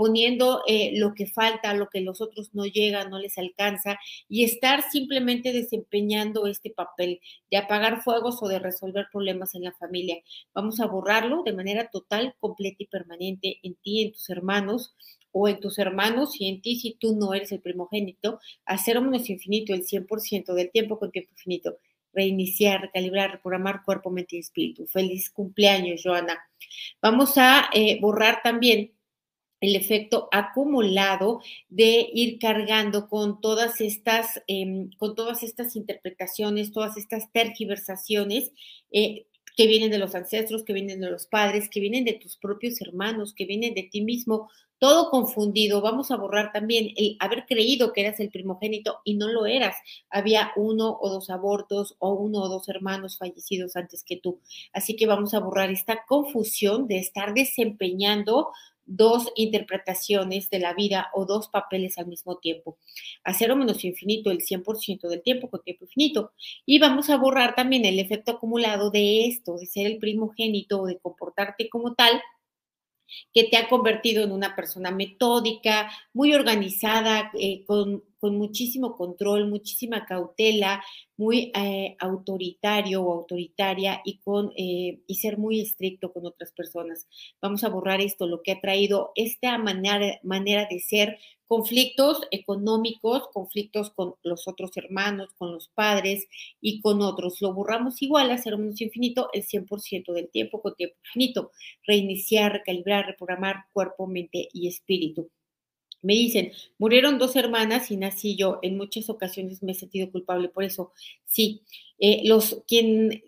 poniendo 0.00 0.62
eh, 0.66 0.92
lo 0.94 1.12
que 1.12 1.26
falta, 1.26 1.74
lo 1.74 1.90
que 1.90 2.00
los 2.00 2.22
otros 2.22 2.54
no 2.54 2.64
llegan, 2.64 3.10
no 3.10 3.18
les 3.18 3.36
alcanza, 3.36 3.98
y 4.30 4.44
estar 4.44 4.82
simplemente 4.90 5.52
desempeñando 5.52 6.46
este 6.46 6.70
papel 6.70 7.20
de 7.50 7.58
apagar 7.58 8.02
fuegos 8.02 8.42
o 8.42 8.48
de 8.48 8.58
resolver 8.58 9.08
problemas 9.12 9.54
en 9.54 9.64
la 9.64 9.72
familia. 9.72 10.16
Vamos 10.54 10.80
a 10.80 10.86
borrarlo 10.86 11.42
de 11.42 11.52
manera 11.52 11.90
total, 11.90 12.34
completa 12.40 12.76
y 12.78 12.86
permanente 12.86 13.58
en 13.62 13.74
ti, 13.74 14.00
en 14.00 14.12
tus 14.12 14.30
hermanos 14.30 14.94
o 15.32 15.48
en 15.48 15.60
tus 15.60 15.78
hermanos 15.78 16.40
y 16.40 16.48
en 16.48 16.62
ti 16.62 16.76
si 16.76 16.94
tú 16.94 17.14
no 17.14 17.34
eres 17.34 17.52
el 17.52 17.60
primogénito, 17.60 18.40
hacer 18.64 18.96
infinito 18.96 19.74
el 19.74 19.84
100% 19.84 20.54
del 20.54 20.70
tiempo 20.70 20.98
con 20.98 21.10
tiempo 21.10 21.32
infinito 21.32 21.76
reiniciar, 22.12 22.82
recalibrar, 22.82 23.32
reprogramar 23.32 23.82
cuerpo, 23.84 24.10
mente 24.10 24.36
y 24.36 24.40
espíritu. 24.40 24.86
Feliz 24.86 25.30
cumpleaños, 25.30 26.02
Joana. 26.04 26.38
Vamos 27.00 27.36
a 27.36 27.70
eh, 27.72 27.98
borrar 28.00 28.40
también 28.42 28.92
el 29.60 29.76
efecto 29.76 30.28
acumulado 30.32 31.40
de 31.68 32.08
ir 32.14 32.38
cargando 32.38 33.08
con 33.08 33.40
todas 33.40 33.80
estas, 33.80 34.42
em, 34.46 34.90
con 34.96 35.14
todas 35.14 35.42
estas 35.42 35.76
interpretaciones, 35.76 36.72
todas 36.72 36.96
estas 36.96 37.30
tergiversaciones 37.30 38.52
eh, 38.90 39.26
que 39.60 39.66
vienen 39.66 39.90
de 39.90 39.98
los 39.98 40.14
ancestros, 40.14 40.64
que 40.64 40.72
vienen 40.72 41.02
de 41.02 41.10
los 41.10 41.26
padres, 41.26 41.68
que 41.68 41.80
vienen 41.80 42.06
de 42.06 42.14
tus 42.14 42.38
propios 42.38 42.80
hermanos, 42.80 43.34
que 43.34 43.44
vienen 43.44 43.74
de 43.74 43.82
ti 43.82 44.00
mismo, 44.00 44.48
todo 44.78 45.10
confundido. 45.10 45.82
Vamos 45.82 46.10
a 46.10 46.16
borrar 46.16 46.50
también 46.50 46.94
el 46.96 47.18
haber 47.20 47.44
creído 47.44 47.92
que 47.92 48.00
eras 48.00 48.20
el 48.20 48.30
primogénito 48.30 49.00
y 49.04 49.16
no 49.16 49.28
lo 49.28 49.44
eras. 49.44 49.76
Había 50.08 50.52
uno 50.56 50.96
o 50.98 51.10
dos 51.10 51.28
abortos 51.28 51.94
o 51.98 52.14
uno 52.14 52.38
o 52.38 52.48
dos 52.48 52.70
hermanos 52.70 53.18
fallecidos 53.18 53.76
antes 53.76 54.02
que 54.02 54.16
tú. 54.16 54.40
Así 54.72 54.96
que 54.96 55.06
vamos 55.06 55.34
a 55.34 55.40
borrar 55.40 55.70
esta 55.70 56.06
confusión 56.08 56.88
de 56.88 56.98
estar 56.98 57.34
desempeñando 57.34 58.48
dos 58.90 59.30
interpretaciones 59.36 60.50
de 60.50 60.58
la 60.58 60.74
vida 60.74 61.10
o 61.14 61.24
dos 61.24 61.48
papeles 61.48 61.96
al 61.96 62.08
mismo 62.08 62.38
tiempo. 62.38 62.76
A 63.24 63.32
cero 63.32 63.54
menos 63.54 63.84
infinito 63.84 64.30
el 64.30 64.40
100% 64.40 65.08
del 65.08 65.22
tiempo 65.22 65.48
con 65.48 65.62
tiempo 65.62 65.84
infinito. 65.84 66.32
Y 66.66 66.80
vamos 66.80 67.08
a 67.08 67.16
borrar 67.16 67.54
también 67.54 67.84
el 67.84 68.00
efecto 68.00 68.32
acumulado 68.32 68.90
de 68.90 69.26
esto, 69.26 69.56
de 69.56 69.66
ser 69.66 69.86
el 69.86 69.98
primogénito 69.98 70.82
o 70.82 70.86
de 70.86 70.98
comportarte 70.98 71.68
como 71.68 71.94
tal 71.94 72.20
que 73.32 73.44
te 73.44 73.56
ha 73.56 73.68
convertido 73.68 74.24
en 74.24 74.32
una 74.32 74.54
persona 74.54 74.90
metódica, 74.90 75.90
muy 76.12 76.34
organizada, 76.34 77.30
eh, 77.38 77.64
con, 77.64 78.04
muchísimo 78.28 78.96
control, 78.96 79.48
muchísima 79.48 80.04
cautela, 80.04 80.82
muy 81.16 81.52
eh, 81.54 81.96
autoritario 81.98 83.02
o 83.02 83.12
autoritaria 83.12 84.00
y, 84.04 84.18
con, 84.18 84.52
eh, 84.56 85.00
y 85.06 85.14
ser 85.16 85.38
muy 85.38 85.60
estricto 85.60 86.12
con 86.12 86.26
otras 86.26 86.52
personas. 86.52 87.08
Vamos 87.40 87.64
a 87.64 87.68
borrar 87.68 88.00
esto, 88.00 88.26
lo 88.26 88.42
que 88.42 88.52
ha 88.52 88.60
traído 88.60 89.12
esta 89.14 89.58
manera, 89.58 90.18
manera 90.22 90.66
de 90.70 90.80
ser 90.80 91.18
conflictos 91.50 92.20
económicos, 92.30 93.26
conflictos 93.32 93.90
con 93.90 94.14
los 94.22 94.46
otros 94.46 94.70
hermanos, 94.76 95.34
con 95.36 95.52
los 95.52 95.68
padres 95.68 96.28
y 96.60 96.80
con 96.80 97.02
otros. 97.02 97.40
Lo 97.40 97.52
borramos 97.52 98.00
igual 98.02 98.30
a 98.30 98.56
menos 98.56 98.80
infinito 98.80 99.30
el 99.32 99.44
100% 99.44 100.12
del 100.12 100.30
tiempo 100.30 100.62
con 100.62 100.76
tiempo 100.76 100.96
infinito. 101.06 101.50
Reiniciar, 101.84 102.52
recalibrar, 102.52 103.06
reprogramar 103.06 103.64
cuerpo, 103.72 104.06
mente 104.06 104.48
y 104.52 104.68
espíritu. 104.68 105.28
Me 106.02 106.14
dicen, 106.14 106.52
murieron 106.78 107.18
dos 107.18 107.36
hermanas 107.36 107.90
y 107.90 107.96
nací 107.96 108.36
yo. 108.36 108.58
En 108.62 108.76
muchas 108.76 109.10
ocasiones 109.10 109.62
me 109.62 109.72
he 109.72 109.74
sentido 109.74 110.10
culpable 110.10 110.48
por 110.48 110.64
eso. 110.64 110.92
Sí, 111.24 111.62
eh, 111.98 112.22
los, 112.24 112.62
quien, 112.66 113.22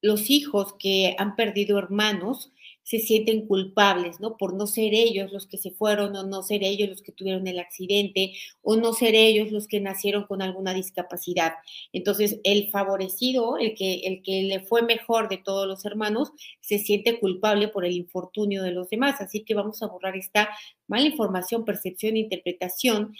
los 0.00 0.30
hijos 0.30 0.74
que 0.78 1.16
han 1.18 1.36
perdido 1.36 1.78
hermanos 1.78 2.52
se 2.84 2.98
sienten 2.98 3.46
culpables, 3.46 4.20
¿no? 4.20 4.36
Por 4.36 4.54
no 4.54 4.66
ser 4.66 4.94
ellos 4.94 5.32
los 5.32 5.46
que 5.46 5.56
se 5.58 5.72
fueron 5.72 6.14
o 6.14 6.22
no 6.22 6.42
ser 6.42 6.62
ellos 6.62 6.88
los 6.90 7.02
que 7.02 7.12
tuvieron 7.12 7.46
el 7.46 7.58
accidente 7.58 8.34
o 8.62 8.76
no 8.76 8.92
ser 8.92 9.14
ellos 9.14 9.50
los 9.50 9.66
que 9.66 9.80
nacieron 9.80 10.24
con 10.24 10.42
alguna 10.42 10.74
discapacidad. 10.74 11.54
Entonces, 11.92 12.40
el 12.44 12.70
favorecido, 12.70 13.56
el 13.58 13.74
que, 13.74 14.02
el 14.04 14.22
que 14.22 14.42
le 14.42 14.60
fue 14.60 14.82
mejor 14.82 15.28
de 15.28 15.38
todos 15.38 15.66
los 15.66 15.84
hermanos, 15.84 16.30
se 16.60 16.78
siente 16.78 17.18
culpable 17.18 17.68
por 17.68 17.84
el 17.84 17.92
infortunio 17.92 18.62
de 18.62 18.72
los 18.72 18.90
demás. 18.90 19.20
Así 19.20 19.44
que 19.44 19.54
vamos 19.54 19.82
a 19.82 19.88
borrar 19.88 20.16
esta 20.16 20.50
mala 20.86 21.06
información, 21.06 21.64
percepción 21.64 22.16
interpretación 22.16 23.14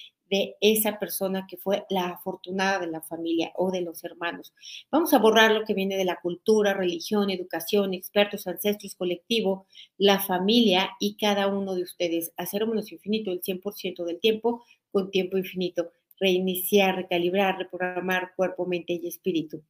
esa 0.60 0.98
persona 0.98 1.46
que 1.48 1.56
fue 1.56 1.84
la 1.90 2.10
afortunada 2.10 2.78
de 2.80 2.86
la 2.88 3.02
familia 3.02 3.52
o 3.56 3.70
de 3.70 3.82
los 3.82 4.04
hermanos. 4.04 4.52
Vamos 4.90 5.12
a 5.14 5.18
borrar 5.18 5.52
lo 5.52 5.64
que 5.64 5.74
viene 5.74 5.96
de 5.96 6.04
la 6.04 6.20
cultura, 6.20 6.74
religión, 6.74 7.30
educación, 7.30 7.94
expertos, 7.94 8.46
ancestros, 8.46 8.94
colectivo, 8.94 9.66
la 9.98 10.20
familia 10.20 10.90
y 11.00 11.16
cada 11.16 11.46
uno 11.46 11.74
de 11.74 11.82
ustedes. 11.82 12.32
Hacer 12.36 12.66
menos 12.66 12.92
infinito 12.92 13.32
el 13.32 13.42
100% 13.42 14.04
del 14.04 14.20
tiempo 14.20 14.64
con 14.90 15.10
tiempo 15.10 15.38
infinito. 15.38 15.90
Reiniciar, 16.18 16.96
recalibrar, 16.96 17.58
reprogramar 17.58 18.32
cuerpo, 18.36 18.66
mente 18.66 18.92
y 18.94 19.08
espíritu. 19.08 19.62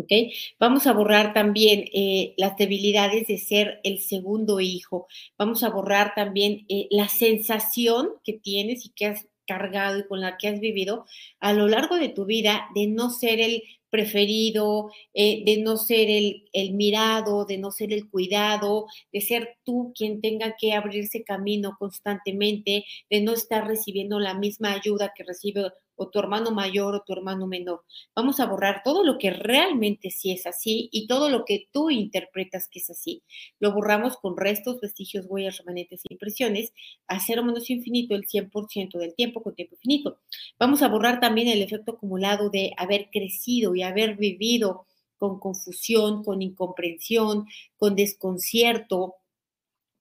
¿ok? 0.00 0.12
Vamos 0.58 0.86
a 0.86 0.92
borrar 0.92 1.32
también 1.32 1.84
eh, 1.92 2.34
las 2.36 2.56
debilidades 2.56 3.26
de 3.28 3.38
ser 3.38 3.80
el 3.84 4.00
segundo 4.00 4.60
hijo. 4.60 5.06
Vamos 5.38 5.62
a 5.62 5.70
borrar 5.70 6.14
también 6.14 6.64
eh, 6.68 6.88
la 6.90 7.08
sensación 7.08 8.10
que 8.24 8.34
tienes 8.34 8.86
y 8.86 8.90
que 8.90 9.06
has 9.06 9.26
cargado 9.50 9.98
y 9.98 10.06
con 10.06 10.20
la 10.20 10.36
que 10.38 10.46
has 10.46 10.60
vivido 10.60 11.06
a 11.40 11.52
lo 11.52 11.66
largo 11.66 11.96
de 11.96 12.08
tu 12.08 12.24
vida 12.24 12.68
de 12.72 12.86
no 12.86 13.10
ser 13.10 13.40
el 13.40 13.64
preferido, 13.90 14.92
eh, 15.12 15.42
de 15.44 15.60
no 15.60 15.76
ser 15.76 16.08
el, 16.08 16.44
el, 16.52 16.74
mirado, 16.74 17.44
de 17.44 17.58
no 17.58 17.72
ser 17.72 17.92
el 17.92 18.08
cuidado, 18.08 18.86
de 19.12 19.20
ser 19.20 19.58
tú 19.64 19.92
quien 19.96 20.20
tenga 20.20 20.54
que 20.56 20.74
abrirse 20.74 21.24
camino 21.24 21.76
constantemente, 21.76 22.84
de 23.10 23.20
no 23.20 23.32
estar 23.32 23.66
recibiendo 23.66 24.20
la 24.20 24.34
misma 24.34 24.72
ayuda 24.72 25.12
que 25.16 25.24
recibe 25.24 25.72
o 26.00 26.08
tu 26.08 26.18
hermano 26.18 26.50
mayor 26.50 26.94
o 26.94 27.02
tu 27.02 27.12
hermano 27.12 27.46
menor. 27.46 27.84
Vamos 28.16 28.40
a 28.40 28.46
borrar 28.46 28.80
todo 28.82 29.04
lo 29.04 29.18
que 29.18 29.30
realmente 29.30 30.10
sí 30.10 30.32
es 30.32 30.46
así 30.46 30.88
y 30.92 31.06
todo 31.06 31.28
lo 31.28 31.44
que 31.44 31.68
tú 31.72 31.90
interpretas 31.90 32.68
que 32.68 32.78
es 32.78 32.88
así. 32.88 33.22
Lo 33.58 33.74
borramos 33.74 34.16
con 34.16 34.34
restos, 34.34 34.80
vestigios, 34.80 35.26
huellas, 35.28 35.58
remanentes 35.58 36.00
e 36.06 36.14
impresiones 36.14 36.72
a 37.06 37.20
cero 37.20 37.44
menos 37.44 37.68
infinito 37.68 38.14
el 38.14 38.26
100% 38.26 38.96
del 38.96 39.14
tiempo 39.14 39.42
con 39.42 39.54
tiempo 39.54 39.74
infinito. 39.74 40.20
Vamos 40.58 40.80
a 40.80 40.88
borrar 40.88 41.20
también 41.20 41.48
el 41.48 41.60
efecto 41.60 41.92
acumulado 41.92 42.48
de 42.48 42.72
haber 42.78 43.10
crecido 43.10 43.74
y 43.74 43.82
haber 43.82 44.16
vivido 44.16 44.86
con 45.18 45.38
confusión, 45.38 46.24
con 46.24 46.40
incomprensión, 46.40 47.46
con 47.76 47.94
desconcierto, 47.94 49.16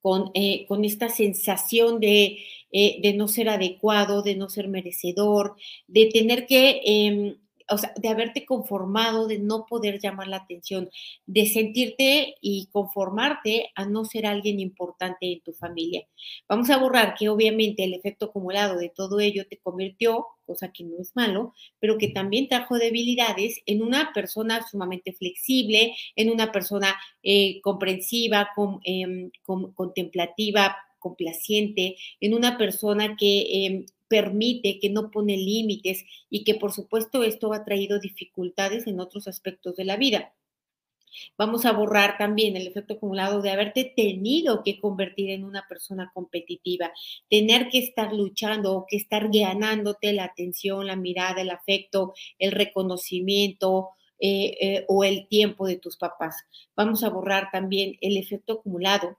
con, 0.02 0.32
eh, 0.34 0.66
con 0.66 0.86
esta 0.86 1.10
sensación 1.10 2.00
de, 2.00 2.38
eh, 2.72 3.00
de, 3.02 3.14
no 3.14 3.28
ser 3.28 3.50
adecuado, 3.50 4.22
de 4.22 4.36
no 4.36 4.50
ser 4.50 4.68
merecedor, 4.68 5.56
de 5.88 6.10
tener 6.14 6.46
que, 6.46 6.82
eh, 6.86 7.38
o 7.70 7.78
sea, 7.78 7.94
de 7.96 8.10
haberte 8.10 8.46
conformado, 8.46 9.28
de 9.28 9.40
no 9.40 9.66
poder 9.66 10.00
llamar 10.00 10.28
la 10.28 10.38
atención, 10.38 10.90
de 11.26 11.46
sentirte 11.48 12.36
y 12.42 12.68
conformarte 12.72 13.72
a 13.76 13.86
no 13.86 14.06
ser 14.06 14.26
alguien 14.26 14.60
importante 14.60 15.32
en 15.32 15.42
tu 15.42 15.54
familia. 15.54 16.08
Vamos 16.48 16.70
a 16.70 16.78
borrar 16.78 17.16
que 17.16 17.30
obviamente 17.30 17.84
el 17.84 17.94
efecto 17.94 18.28
acumulado 18.28 18.78
de 18.78 18.90
todo 18.90 19.20
ello 19.20 19.46
te 19.48 19.58
convirtió 19.58 20.26
cosa 20.50 20.72
que 20.72 20.84
no 20.84 21.00
es 21.00 21.16
malo, 21.16 21.54
pero 21.80 22.00
que 22.00 22.08
también 22.08 22.48
trajo 22.48 22.80
debilidades 22.80 23.62
en 23.68 23.84
una 23.84 24.12
persona 24.14 24.66
sumamente 24.68 25.14
flexible, 25.14 25.96
en 26.16 26.32
una 26.32 26.52
persona 26.52 26.96
eh, 27.22 27.62
comprensiva, 27.62 28.50
em, 28.84 29.30
contemplativa, 29.76 30.76
complaciente, 31.00 31.96
en 32.20 32.34
una 32.34 32.58
persona 32.58 33.16
que 33.18 33.66
em, 33.66 33.86
permite, 34.08 34.80
que 34.80 34.90
no 34.90 35.12
pone 35.12 35.38
límites 35.38 36.06
y 36.30 36.44
que 36.44 36.56
por 36.56 36.72
supuesto 36.74 37.24
esto 37.24 37.54
ha 37.54 37.64
traído 37.64 38.00
dificultades 38.00 38.88
en 38.88 39.00
otros 39.00 39.28
aspectos 39.28 39.76
de 39.76 39.86
la 39.86 39.98
vida. 39.98 40.34
Vamos 41.38 41.66
a 41.66 41.72
borrar 41.72 42.18
también 42.18 42.56
el 42.56 42.68
efecto 42.68 42.96
acumulado 42.96 43.42
de 43.42 43.50
haberte 43.50 43.92
tenido 43.96 44.64
que 44.64 44.80
convertir 44.80 45.32
en 45.32 45.44
una 45.44 45.66
persona 45.68 46.12
competitiva, 46.14 46.92
tener 47.30 47.70
que 47.70 47.80
estar 47.80 48.14
luchando 48.14 48.74
o 48.76 48.86
que 48.88 48.98
estar 48.98 49.30
ganándote 49.32 50.14
la 50.14 50.26
atención, 50.26 50.86
la 50.86 50.96
mirada, 50.96 51.42
el 51.42 51.50
afecto, 51.50 52.14
el 52.38 52.52
reconocimiento, 52.52 53.90
eh, 54.22 54.58
eh, 54.60 54.86
o 54.90 55.06
el 55.06 55.30
tiempo 55.30 55.66
de 55.66 55.78
tus 55.78 55.96
papás. 55.96 56.36
Vamos 56.76 57.06
a 57.06 57.10
borrar 57.10 57.52
también 57.54 57.98
el 58.02 58.18
efecto 58.18 58.54
acumulado 58.54 59.18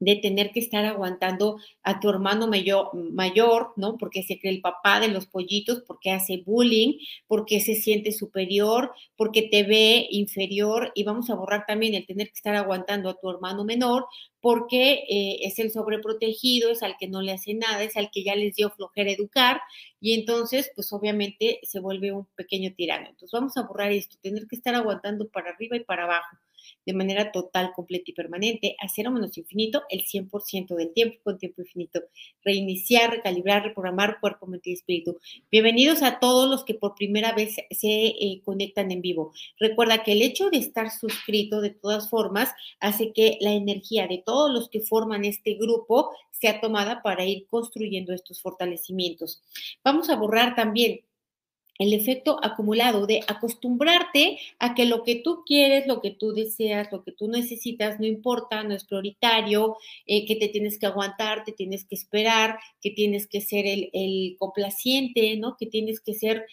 de 0.00 0.16
tener 0.16 0.50
que 0.52 0.60
estar 0.60 0.84
aguantando 0.84 1.58
a 1.82 2.00
tu 2.00 2.10
hermano 2.10 2.46
mayor, 2.46 2.90
mayor, 2.94 3.72
¿no? 3.76 3.96
Porque 3.96 4.22
se 4.22 4.38
cree 4.38 4.52
el 4.52 4.60
papá 4.60 5.00
de 5.00 5.08
los 5.08 5.26
pollitos, 5.26 5.82
porque 5.86 6.10
hace 6.10 6.42
bullying, 6.44 6.98
porque 7.26 7.60
se 7.60 7.74
siente 7.74 8.12
superior, 8.12 8.92
porque 9.16 9.42
te 9.42 9.62
ve 9.62 10.06
inferior 10.10 10.92
y 10.94 11.04
vamos 11.04 11.30
a 11.30 11.34
borrar 11.34 11.64
también 11.66 11.94
el 11.94 12.06
tener 12.06 12.28
que 12.28 12.34
estar 12.34 12.54
aguantando 12.54 13.08
a 13.08 13.18
tu 13.18 13.30
hermano 13.30 13.64
menor 13.64 14.06
porque 14.40 15.04
eh, 15.08 15.38
es 15.40 15.58
el 15.58 15.70
sobreprotegido, 15.70 16.70
es 16.70 16.82
al 16.82 16.98
que 16.98 17.08
no 17.08 17.22
le 17.22 17.32
hace 17.32 17.54
nada, 17.54 17.82
es 17.82 17.96
al 17.96 18.10
que 18.10 18.22
ya 18.22 18.34
les 18.34 18.54
dio 18.54 18.68
flojera 18.68 19.10
educar 19.10 19.62
y 20.00 20.12
entonces 20.12 20.70
pues 20.74 20.92
obviamente 20.92 21.60
se 21.62 21.80
vuelve 21.80 22.12
un 22.12 22.26
pequeño 22.36 22.74
tirano. 22.76 23.08
Entonces 23.08 23.30
vamos 23.32 23.56
a 23.56 23.62
borrar 23.62 23.90
esto, 23.92 24.16
tener 24.20 24.46
que 24.46 24.56
estar 24.56 24.74
aguantando 24.74 25.28
para 25.28 25.50
arriba 25.50 25.78
y 25.78 25.84
para 25.84 26.04
abajo 26.04 26.36
de 26.86 26.92
manera 26.92 27.32
total, 27.32 27.72
completa 27.74 28.04
y 28.06 28.12
permanente, 28.12 28.76
a 28.80 28.88
cero 28.88 29.10
menos 29.10 29.36
infinito 29.38 29.82
el 29.88 30.04
100% 30.04 30.74
del 30.74 30.92
tiempo 30.92 31.18
con 31.22 31.38
tiempo 31.38 31.62
infinito. 31.62 32.00
Reiniciar, 32.44 33.10
recalibrar, 33.10 33.64
reprogramar 33.64 34.20
cuerpo, 34.20 34.46
mente 34.46 34.70
y 34.70 34.74
espíritu. 34.74 35.18
Bienvenidos 35.50 36.02
a 36.02 36.18
todos 36.18 36.48
los 36.48 36.64
que 36.64 36.74
por 36.74 36.94
primera 36.94 37.32
vez 37.32 37.56
se 37.70 38.06
eh, 38.06 38.40
conectan 38.44 38.90
en 38.90 39.00
vivo. 39.00 39.32
Recuerda 39.58 40.02
que 40.02 40.12
el 40.12 40.22
hecho 40.22 40.50
de 40.50 40.58
estar 40.58 40.90
suscrito 40.90 41.60
de 41.60 41.70
todas 41.70 42.08
formas 42.10 42.52
hace 42.80 43.12
que 43.12 43.38
la 43.40 43.52
energía 43.52 44.06
de 44.06 44.22
todos 44.24 44.52
los 44.52 44.68
que 44.68 44.80
forman 44.80 45.24
este 45.24 45.54
grupo 45.54 46.10
sea 46.30 46.60
tomada 46.60 47.02
para 47.02 47.24
ir 47.24 47.46
construyendo 47.46 48.12
estos 48.12 48.42
fortalecimientos. 48.42 49.42
Vamos 49.82 50.10
a 50.10 50.16
borrar 50.16 50.54
también 50.54 51.00
el 51.78 51.92
efecto 51.92 52.38
acumulado 52.42 53.06
de 53.06 53.20
acostumbrarte 53.26 54.38
a 54.58 54.74
que 54.74 54.86
lo 54.86 55.02
que 55.02 55.16
tú 55.16 55.42
quieres, 55.44 55.86
lo 55.86 56.00
que 56.00 56.10
tú 56.10 56.32
deseas, 56.32 56.90
lo 56.92 57.02
que 57.02 57.12
tú 57.12 57.28
necesitas, 57.28 57.98
no 57.98 58.06
importa, 58.06 58.62
no 58.62 58.74
es 58.74 58.84
prioritario, 58.84 59.76
eh, 60.06 60.24
que 60.26 60.36
te 60.36 60.48
tienes 60.48 60.78
que 60.78 60.86
aguantar, 60.86 61.44
te 61.44 61.52
tienes 61.52 61.84
que 61.84 61.96
esperar, 61.96 62.58
que 62.80 62.90
tienes 62.90 63.26
que 63.26 63.40
ser 63.40 63.66
el, 63.66 63.90
el 63.92 64.36
complaciente, 64.38 65.36
¿no? 65.36 65.56
Que 65.56 65.66
tienes 65.66 66.00
que 66.00 66.14
ser 66.14 66.46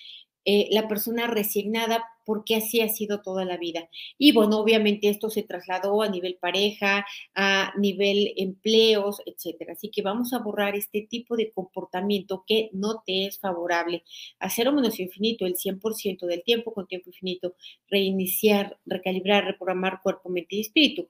eh, 0.45 0.67
la 0.71 0.87
persona 0.87 1.27
resignada 1.27 2.03
porque 2.25 2.55
así 2.55 2.81
ha 2.81 2.87
sido 2.87 3.21
toda 3.21 3.45
la 3.45 3.57
vida. 3.57 3.89
Y 4.17 4.31
bueno, 4.31 4.59
obviamente 4.59 5.09
esto 5.09 5.29
se 5.29 5.43
trasladó 5.43 6.01
a 6.01 6.09
nivel 6.09 6.37
pareja, 6.39 7.05
a 7.35 7.73
nivel 7.77 8.33
empleos, 8.37 9.21
etcétera. 9.25 9.73
Así 9.73 9.89
que 9.89 10.01
vamos 10.01 10.33
a 10.33 10.39
borrar 10.39 10.75
este 10.75 11.01
tipo 11.01 11.35
de 11.35 11.51
comportamiento 11.51 12.43
que 12.47 12.69
no 12.73 13.01
te 13.05 13.25
es 13.27 13.39
favorable. 13.39 14.03
Hacer 14.39 14.67
o 14.67 14.73
menos 14.73 14.99
infinito 14.99 15.45
el 15.45 15.55
100% 15.55 16.25
del 16.25 16.43
tiempo 16.43 16.73
con 16.73 16.87
tiempo 16.87 17.09
infinito, 17.09 17.55
reiniciar, 17.89 18.79
recalibrar, 18.85 19.45
reprogramar 19.45 20.01
cuerpo, 20.01 20.29
mente 20.29 20.55
y 20.55 20.61
espíritu. 20.61 21.09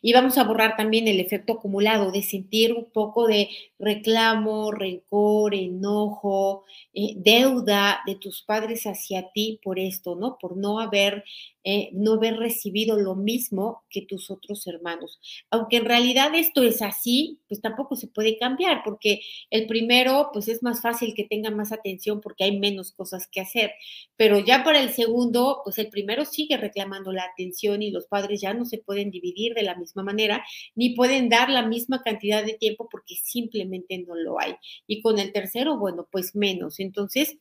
Y 0.00 0.12
vamos 0.12 0.38
a 0.38 0.44
borrar 0.44 0.76
también 0.76 1.08
el 1.08 1.20
efecto 1.20 1.54
acumulado 1.54 2.10
de 2.10 2.22
sentir 2.22 2.72
un 2.72 2.86
poco 2.86 3.26
de 3.26 3.48
reclamo, 3.78 4.70
rencor, 4.70 5.54
enojo, 5.54 6.64
eh, 6.94 7.14
deuda 7.16 8.00
de 8.06 8.16
tus 8.16 8.42
padres 8.42 8.84
hacia 8.84 9.30
ti 9.32 9.60
por 9.62 9.78
esto, 9.78 10.14
¿no? 10.14 10.38
Por 10.38 10.56
no 10.56 10.80
haber 10.80 11.24
eh, 11.64 11.90
no 11.92 12.14
haber 12.14 12.38
recibido 12.38 12.98
lo 12.98 13.14
mismo 13.14 13.84
que 13.88 14.02
tus 14.02 14.32
otros 14.32 14.66
hermanos. 14.66 15.20
Aunque 15.48 15.76
en 15.76 15.84
realidad 15.84 16.34
esto 16.34 16.64
es 16.64 16.82
así, 16.82 17.38
pues 17.48 17.60
tampoco 17.60 17.94
se 17.94 18.08
puede 18.08 18.36
cambiar, 18.36 18.82
porque 18.84 19.20
el 19.48 19.68
primero, 19.68 20.30
pues 20.32 20.48
es 20.48 20.62
más 20.64 20.82
fácil 20.82 21.14
que 21.14 21.22
tenga 21.22 21.50
más 21.50 21.70
atención 21.70 22.20
porque 22.20 22.44
hay 22.44 22.58
menos 22.58 22.90
cosas 22.90 23.28
que 23.28 23.40
hacer, 23.40 23.72
pero 24.16 24.40
ya 24.40 24.64
para 24.64 24.80
el 24.80 24.90
segundo, 24.90 25.60
pues 25.62 25.78
el 25.78 25.88
primero 25.88 26.24
sigue 26.24 26.56
reclamando 26.56 27.12
la 27.12 27.24
atención 27.24 27.80
y 27.82 27.92
los 27.92 28.06
padres 28.06 28.40
ya 28.40 28.54
no 28.54 28.64
se 28.64 28.78
pueden 28.78 29.12
dividir 29.12 29.54
de 29.54 29.62
la 29.62 29.71
misma 29.76 30.02
manera, 30.02 30.44
ni 30.74 30.94
pueden 30.94 31.28
dar 31.28 31.50
la 31.50 31.66
misma 31.66 32.02
cantidad 32.02 32.44
de 32.44 32.54
tiempo 32.54 32.88
porque 32.90 33.14
simplemente 33.16 33.98
no 34.06 34.14
lo 34.14 34.40
hay. 34.40 34.54
Y 34.86 35.02
con 35.02 35.18
el 35.18 35.32
tercero, 35.32 35.78
bueno, 35.78 36.08
pues 36.10 36.34
menos. 36.34 36.80
Entonces, 36.80 37.38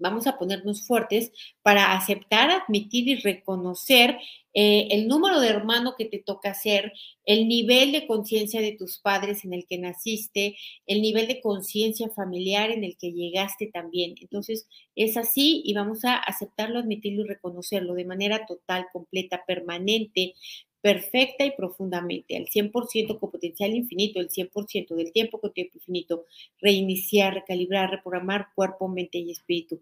vamos 0.00 0.26
a 0.26 0.38
ponernos 0.38 0.86
fuertes 0.86 1.30
para 1.62 1.94
aceptar, 1.94 2.50
admitir 2.50 3.06
y 3.06 3.16
reconocer 3.16 4.18
eh, 4.52 4.88
el 4.90 5.06
número 5.06 5.40
de 5.40 5.48
hermano 5.48 5.94
que 5.96 6.06
te 6.06 6.18
toca 6.18 6.54
ser, 6.54 6.92
el 7.24 7.46
nivel 7.46 7.92
de 7.92 8.06
conciencia 8.06 8.60
de 8.60 8.72
tus 8.72 8.98
padres 8.98 9.44
en 9.44 9.52
el 9.52 9.64
que 9.66 9.78
naciste, 9.78 10.56
el 10.86 11.02
nivel 11.02 11.28
de 11.28 11.40
conciencia 11.40 12.08
familiar 12.10 12.70
en 12.72 12.82
el 12.82 12.96
que 12.96 13.12
llegaste 13.12 13.70
también. 13.72 14.14
Entonces, 14.20 14.66
es 14.96 15.16
así 15.16 15.62
y 15.64 15.74
vamos 15.74 16.04
a 16.04 16.16
aceptarlo, 16.16 16.80
admitirlo 16.80 17.24
y 17.24 17.28
reconocerlo 17.28 17.94
de 17.94 18.06
manera 18.06 18.44
total, 18.46 18.86
completa, 18.92 19.44
permanente, 19.46 20.34
perfecta 20.80 21.44
y 21.44 21.52
profundamente, 21.52 22.36
al 22.36 22.46
100% 22.46 23.18
con 23.18 23.30
potencial 23.30 23.74
infinito, 23.74 24.20
el 24.20 24.30
100% 24.30 24.94
del 24.94 25.12
tiempo 25.12 25.40
con 25.40 25.52
tiempo 25.52 25.78
infinito, 25.78 26.26
reiniciar, 26.60 27.34
recalibrar, 27.34 27.90
reprogramar 27.90 28.48
cuerpo, 28.54 28.88
mente 28.88 29.18
y 29.18 29.30
espíritu. 29.30 29.80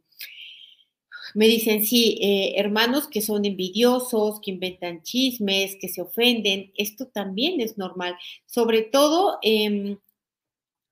Me 1.35 1.47
dicen, 1.47 1.85
sí, 1.85 2.19
eh, 2.23 2.55
hermanos 2.57 3.07
que 3.07 3.21
son 3.21 3.45
envidiosos, 3.45 4.41
que 4.41 4.51
inventan 4.51 5.03
chismes, 5.03 5.77
que 5.81 5.89
se 5.89 6.01
ofenden, 6.01 6.73
esto 6.77 7.07
también 7.07 7.61
es 7.61 7.77
normal, 7.77 8.17
sobre 8.47 8.83
todo 8.83 9.39
eh, 9.43 9.99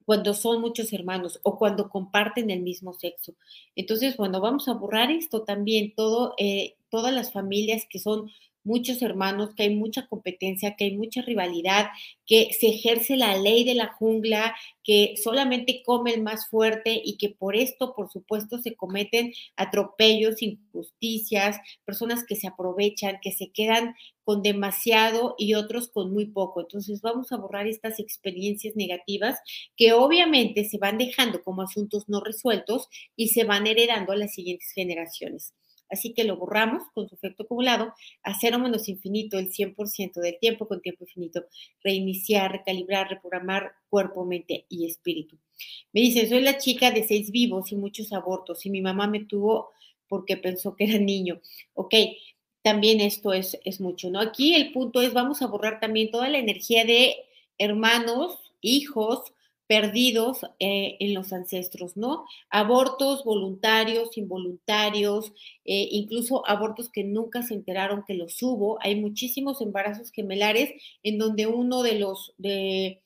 cuando 0.06 0.34
son 0.34 0.60
muchos 0.60 0.92
hermanos 0.92 1.40
o 1.42 1.58
cuando 1.58 1.90
comparten 1.90 2.50
el 2.50 2.62
mismo 2.62 2.94
sexo. 2.94 3.34
Entonces, 3.74 4.16
bueno, 4.16 4.40
vamos 4.40 4.68
a 4.68 4.74
borrar 4.74 5.10
esto 5.10 5.42
también, 5.42 5.94
todo, 5.94 6.34
eh, 6.38 6.76
todas 6.90 7.12
las 7.12 7.32
familias 7.32 7.86
que 7.90 7.98
son 7.98 8.30
muchos 8.66 9.00
hermanos, 9.00 9.54
que 9.54 9.62
hay 9.62 9.74
mucha 9.74 10.06
competencia, 10.08 10.74
que 10.76 10.84
hay 10.84 10.96
mucha 10.96 11.22
rivalidad, 11.22 11.86
que 12.26 12.50
se 12.58 12.68
ejerce 12.68 13.16
la 13.16 13.36
ley 13.38 13.64
de 13.64 13.74
la 13.74 13.92
jungla, 13.94 14.54
que 14.82 15.14
solamente 15.22 15.82
come 15.84 16.12
el 16.12 16.22
más 16.22 16.48
fuerte 16.48 17.00
y 17.02 17.16
que 17.16 17.30
por 17.30 17.56
esto, 17.56 17.94
por 17.94 18.10
supuesto, 18.10 18.58
se 18.58 18.74
cometen 18.74 19.32
atropellos, 19.56 20.42
injusticias, 20.42 21.56
personas 21.84 22.24
que 22.24 22.36
se 22.36 22.48
aprovechan, 22.48 23.18
que 23.22 23.32
se 23.32 23.50
quedan 23.52 23.94
con 24.24 24.42
demasiado 24.42 25.36
y 25.38 25.54
otros 25.54 25.88
con 25.88 26.12
muy 26.12 26.26
poco. 26.26 26.60
Entonces 26.60 27.00
vamos 27.00 27.30
a 27.32 27.36
borrar 27.36 27.68
estas 27.68 28.00
experiencias 28.00 28.74
negativas 28.76 29.38
que 29.76 29.92
obviamente 29.92 30.64
se 30.64 30.78
van 30.78 30.98
dejando 30.98 31.42
como 31.44 31.62
asuntos 31.62 32.08
no 32.08 32.20
resueltos 32.20 32.88
y 33.14 33.28
se 33.28 33.44
van 33.44 33.66
heredando 33.68 34.12
a 34.12 34.16
las 34.16 34.34
siguientes 34.34 34.72
generaciones. 34.72 35.54
Así 35.88 36.14
que 36.14 36.24
lo 36.24 36.36
borramos 36.36 36.82
con 36.94 37.08
su 37.08 37.14
efecto 37.14 37.44
acumulado 37.44 37.94
a 38.22 38.38
cero 38.38 38.58
menos 38.58 38.88
infinito 38.88 39.38
el 39.38 39.50
100% 39.50 40.20
del 40.20 40.38
tiempo 40.38 40.66
con 40.66 40.80
tiempo 40.80 41.04
infinito. 41.04 41.44
Reiniciar, 41.82 42.52
recalibrar, 42.52 43.08
reprogramar 43.08 43.72
cuerpo, 43.88 44.24
mente 44.24 44.66
y 44.68 44.86
espíritu. 44.86 45.38
Me 45.92 46.00
dicen, 46.00 46.28
soy 46.28 46.42
la 46.42 46.58
chica 46.58 46.90
de 46.90 47.06
seis 47.06 47.30
vivos 47.30 47.72
y 47.72 47.76
muchos 47.76 48.12
abortos 48.12 48.66
y 48.66 48.70
mi 48.70 48.80
mamá 48.80 49.06
me 49.06 49.24
tuvo 49.24 49.70
porque 50.08 50.36
pensó 50.36 50.76
que 50.76 50.84
era 50.84 50.98
niño. 50.98 51.40
Ok, 51.74 51.94
también 52.62 53.00
esto 53.00 53.32
es, 53.32 53.58
es 53.64 53.80
mucho, 53.80 54.10
¿no? 54.10 54.20
Aquí 54.20 54.54
el 54.54 54.72
punto 54.72 55.00
es, 55.00 55.12
vamos 55.12 55.42
a 55.42 55.46
borrar 55.46 55.80
también 55.80 56.10
toda 56.10 56.28
la 56.28 56.38
energía 56.38 56.84
de 56.84 57.14
hermanos, 57.58 58.52
hijos, 58.60 59.32
perdidos 59.66 60.42
eh, 60.58 60.96
en 61.00 61.14
los 61.14 61.32
ancestros, 61.32 61.96
¿no? 61.96 62.24
Abortos 62.50 63.24
voluntarios, 63.24 64.16
involuntarios, 64.16 65.32
eh, 65.64 65.88
incluso 65.90 66.46
abortos 66.48 66.90
que 66.90 67.04
nunca 67.04 67.42
se 67.42 67.54
enteraron 67.54 68.04
que 68.06 68.14
los 68.14 68.42
hubo. 68.42 68.78
Hay 68.82 69.00
muchísimos 69.00 69.60
embarazos 69.60 70.10
gemelares 70.12 70.70
en 71.02 71.18
donde 71.18 71.46
uno 71.46 71.82
de 71.82 71.98
los 71.98 72.34
de, 72.38 73.02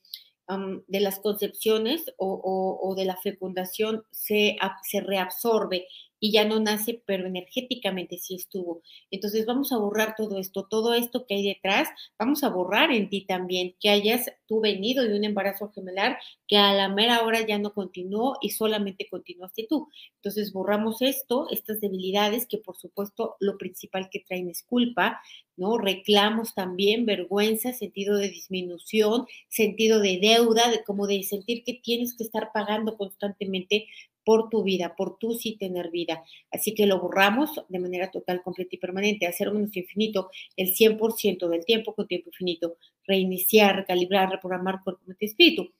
las 0.87 1.19
concepciones 1.19 2.13
o, 2.17 2.79
o, 2.83 2.95
de 2.95 3.05
la 3.05 3.15
fecundación 3.17 4.03
se, 4.11 4.57
se 4.83 4.99
reabsorbe 4.99 5.87
y 6.21 6.31
ya 6.31 6.45
no 6.45 6.59
nace, 6.59 7.01
pero 7.05 7.27
energéticamente 7.27 8.17
sí 8.19 8.35
estuvo. 8.35 8.83
Entonces 9.09 9.45
vamos 9.45 9.73
a 9.73 9.77
borrar 9.77 10.15
todo 10.15 10.37
esto, 10.37 10.67
todo 10.69 10.93
esto 10.93 11.25
que 11.25 11.33
hay 11.35 11.43
detrás, 11.43 11.89
vamos 12.17 12.43
a 12.43 12.49
borrar 12.49 12.91
en 12.91 13.09
ti 13.09 13.25
también 13.25 13.75
que 13.81 13.89
hayas 13.89 14.31
tú 14.47 14.61
venido 14.61 15.03
de 15.03 15.17
un 15.17 15.25
embarazo 15.25 15.71
gemelar 15.71 16.19
que 16.47 16.57
a 16.57 16.73
la 16.73 16.89
mera 16.89 17.23
hora 17.23 17.45
ya 17.45 17.57
no 17.57 17.73
continuó 17.73 18.37
y 18.39 18.51
solamente 18.51 19.07
continuaste 19.09 19.65
tú. 19.67 19.89
Entonces 20.17 20.53
borramos 20.53 21.01
esto, 21.01 21.47
estas 21.49 21.81
debilidades 21.81 22.45
que 22.45 22.59
por 22.59 22.77
supuesto 22.77 23.35
lo 23.39 23.57
principal 23.57 24.09
que 24.11 24.19
traen 24.19 24.47
es 24.49 24.63
culpa, 24.63 25.21
¿no? 25.57 25.77
Reclamos 25.77 26.53
también, 26.53 27.05
vergüenza, 27.05 27.73
sentido 27.73 28.17
de 28.17 28.29
disminución, 28.29 29.25
sentido 29.47 29.99
de 29.99 30.19
deuda, 30.21 30.69
de 30.69 30.83
como 30.83 31.07
de 31.07 31.23
sentir 31.23 31.63
que 31.63 31.73
tienes 31.73 32.15
que 32.15 32.23
estar 32.23 32.51
pagando 32.53 32.97
constantemente 32.97 33.87
por 34.23 34.49
tu 34.49 34.63
vida, 34.63 34.95
por 34.95 35.17
tu 35.17 35.33
sí 35.33 35.57
tener 35.57 35.91
vida. 35.91 36.23
Así 36.51 36.73
que 36.73 36.85
lo 36.85 36.99
borramos 36.99 37.61
de 37.69 37.79
manera 37.79 38.11
total, 38.11 38.41
completa 38.43 38.75
y 38.75 38.79
permanente, 38.79 39.27
hacer 39.27 39.51
menos 39.51 39.75
infinito 39.75 40.29
el 40.55 40.73
100% 40.75 41.47
del 41.47 41.65
tiempo 41.65 41.93
con 41.95 42.07
tiempo 42.07 42.29
infinito, 42.29 42.77
reiniciar, 43.05 43.75
recalibrar, 43.75 44.29
reprogramar 44.29 44.83
cuerpo, 44.83 45.01
mente, 45.05 45.25
espíritu. 45.25 45.71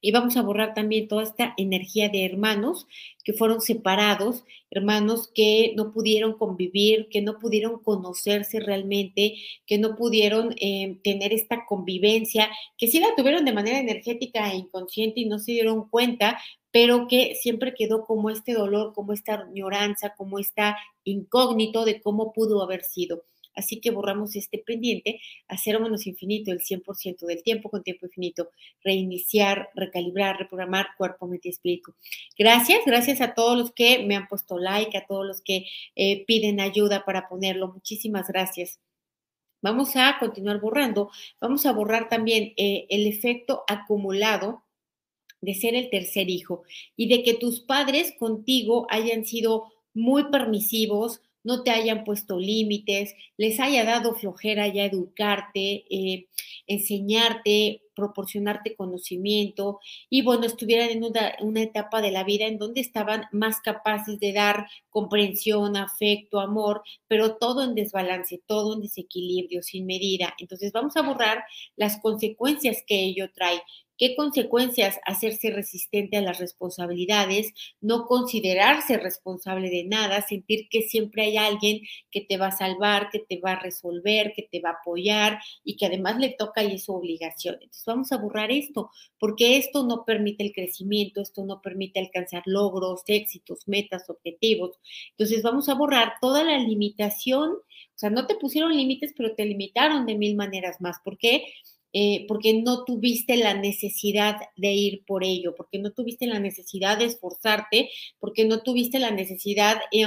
Y 0.00 0.12
vamos 0.12 0.36
a 0.36 0.42
borrar 0.42 0.74
también 0.74 1.08
toda 1.08 1.22
esta 1.22 1.54
energía 1.56 2.08
de 2.08 2.24
hermanos 2.24 2.86
que 3.24 3.32
fueron 3.32 3.60
separados, 3.60 4.44
hermanos 4.70 5.30
que 5.34 5.74
no 5.76 5.92
pudieron 5.92 6.34
convivir, 6.34 7.08
que 7.10 7.20
no 7.20 7.38
pudieron 7.38 7.82
conocerse 7.82 8.60
realmente, 8.60 9.34
que 9.66 9.78
no 9.78 9.96
pudieron 9.96 10.54
eh, 10.60 10.98
tener 11.04 11.32
esta 11.32 11.66
convivencia, 11.66 12.48
que 12.78 12.86
sí 12.86 13.00
la 13.00 13.14
tuvieron 13.16 13.44
de 13.44 13.52
manera 13.52 13.78
energética 13.78 14.50
e 14.50 14.56
inconsciente 14.56 15.20
y 15.20 15.26
no 15.26 15.38
se 15.38 15.52
dieron 15.52 15.88
cuenta, 15.88 16.38
pero 16.70 17.08
que 17.08 17.34
siempre 17.34 17.74
quedó 17.74 18.04
como 18.04 18.30
este 18.30 18.54
dolor, 18.54 18.92
como 18.94 19.12
esta 19.12 19.34
añoranza, 19.34 20.14
como 20.16 20.38
esta 20.38 20.76
incógnito 21.04 21.84
de 21.84 22.00
cómo 22.00 22.32
pudo 22.32 22.62
haber 22.62 22.84
sido. 22.84 23.24
Así 23.54 23.80
que 23.80 23.90
borramos 23.90 24.36
este 24.36 24.58
pendiente 24.58 25.20
a 25.48 25.58
cero 25.58 25.80
menos 25.80 26.06
infinito 26.06 26.52
el 26.52 26.60
100% 26.60 27.26
del 27.26 27.42
tiempo 27.42 27.70
con 27.70 27.82
tiempo 27.82 28.06
infinito, 28.06 28.50
reiniciar, 28.82 29.70
recalibrar, 29.74 30.38
reprogramar 30.38 30.88
cuerpo, 30.96 31.26
mente 31.26 31.48
y 31.48 31.52
espíritu. 31.52 31.94
Gracias, 32.38 32.80
gracias 32.86 33.20
a 33.20 33.34
todos 33.34 33.58
los 33.58 33.72
que 33.72 34.04
me 34.04 34.16
han 34.16 34.28
puesto 34.28 34.58
like, 34.58 34.96
a 34.96 35.06
todos 35.06 35.26
los 35.26 35.40
que 35.42 35.66
eh, 35.96 36.24
piden 36.26 36.60
ayuda 36.60 37.04
para 37.04 37.28
ponerlo. 37.28 37.68
Muchísimas 37.68 38.28
gracias. 38.28 38.80
Vamos 39.62 39.94
a 39.96 40.16
continuar 40.18 40.60
borrando. 40.60 41.10
Vamos 41.40 41.66
a 41.66 41.72
borrar 41.72 42.08
también 42.08 42.54
eh, 42.56 42.86
el 42.88 43.06
efecto 43.06 43.64
acumulado 43.68 44.64
de 45.42 45.54
ser 45.54 45.74
el 45.74 45.90
tercer 45.90 46.30
hijo 46.30 46.62
y 46.96 47.08
de 47.08 47.22
que 47.22 47.34
tus 47.34 47.60
padres 47.60 48.14
contigo 48.18 48.86
hayan 48.90 49.24
sido 49.24 49.66
muy 49.92 50.30
permisivos, 50.30 51.20
no 51.42 51.62
te 51.62 51.70
hayan 51.70 52.04
puesto 52.04 52.38
límites, 52.38 53.14
les 53.36 53.60
haya 53.60 53.84
dado 53.84 54.14
flojera 54.14 54.68
ya 54.68 54.84
educarte, 54.84 55.84
eh, 55.90 56.26
enseñarte, 56.66 57.82
proporcionarte 57.94 58.76
conocimiento 58.76 59.80
y 60.08 60.22
bueno, 60.22 60.46
estuvieran 60.46 60.90
en 60.90 61.04
una, 61.04 61.34
una, 61.40 61.62
etapa 61.62 62.00
de 62.00 62.10
la 62.10 62.24
vida 62.24 62.46
en 62.46 62.58
donde 62.58 62.80
estaban 62.80 63.24
más 63.32 63.60
capaces 63.60 64.18
de 64.18 64.32
dar 64.32 64.66
comprensión, 64.88 65.76
afecto, 65.76 66.40
amor, 66.40 66.82
pero 67.08 67.36
todo 67.36 67.62
en 67.62 67.74
desbalance, 67.74 68.40
todo 68.46 68.74
en 68.74 68.82
desequilibrio, 68.82 69.62
sin 69.62 69.86
medida. 69.86 70.34
Entonces 70.38 70.72
vamos 70.72 70.96
a 70.96 71.02
borrar 71.02 71.44
las 71.76 72.00
consecuencias 72.00 72.82
que 72.86 73.00
ello 73.04 73.30
trae. 73.34 73.60
¿Qué 74.00 74.16
consecuencias 74.16 74.98
hacerse 75.04 75.50
resistente 75.50 76.16
a 76.16 76.22
las 76.22 76.38
responsabilidades, 76.38 77.52
no 77.82 78.06
considerarse 78.06 78.96
responsable 78.96 79.68
de 79.68 79.84
nada, 79.84 80.22
sentir 80.22 80.68
que 80.70 80.80
siempre 80.80 81.24
hay 81.24 81.36
alguien 81.36 81.82
que 82.10 82.22
te 82.22 82.38
va 82.38 82.46
a 82.46 82.56
salvar, 82.56 83.10
que 83.10 83.18
te 83.18 83.38
va 83.40 83.52
a 83.52 83.60
resolver, 83.60 84.32
que 84.34 84.48
te 84.50 84.62
va 84.62 84.70
a 84.70 84.78
apoyar 84.80 85.38
y 85.64 85.76
que 85.76 85.84
además 85.84 86.18
le 86.18 86.30
toca 86.30 86.64
y 86.64 86.76
es 86.76 86.84
su 86.84 86.94
obligación? 86.94 87.56
Entonces 87.56 87.84
vamos 87.84 88.10
a 88.10 88.16
borrar 88.16 88.50
esto, 88.50 88.90
porque 89.18 89.58
esto 89.58 89.84
no 89.86 90.06
permite 90.06 90.44
el 90.44 90.52
crecimiento, 90.52 91.20
esto 91.20 91.44
no 91.44 91.60
permite 91.60 92.00
alcanzar 92.00 92.42
logros, 92.46 93.02
éxitos, 93.06 93.68
metas, 93.68 94.08
objetivos. 94.08 94.78
Entonces 95.10 95.42
vamos 95.42 95.68
a 95.68 95.74
borrar 95.74 96.14
toda 96.22 96.42
la 96.42 96.56
limitación, 96.56 97.50
o 97.52 97.98
sea, 98.00 98.08
no 98.08 98.26
te 98.26 98.36
pusieron 98.36 98.74
límites, 98.74 99.12
pero 99.14 99.34
te 99.34 99.44
limitaron 99.44 100.06
de 100.06 100.14
mil 100.14 100.36
maneras 100.36 100.80
más. 100.80 100.96
¿Por 101.04 101.18
qué? 101.18 101.44
Eh, 101.92 102.24
porque 102.28 102.62
no 102.62 102.84
tuviste 102.84 103.36
la 103.36 103.54
necesidad 103.54 104.36
de 104.56 104.72
ir 104.72 105.04
por 105.06 105.24
ello, 105.24 105.54
porque 105.56 105.78
no 105.78 105.92
tuviste 105.92 106.26
la 106.26 106.38
necesidad 106.38 106.98
de 106.98 107.06
esforzarte, 107.06 107.90
porque 108.18 108.44
no 108.44 108.62
tuviste 108.62 108.98
la 108.98 109.10
necesidad... 109.10 109.78
Eh, 109.92 110.06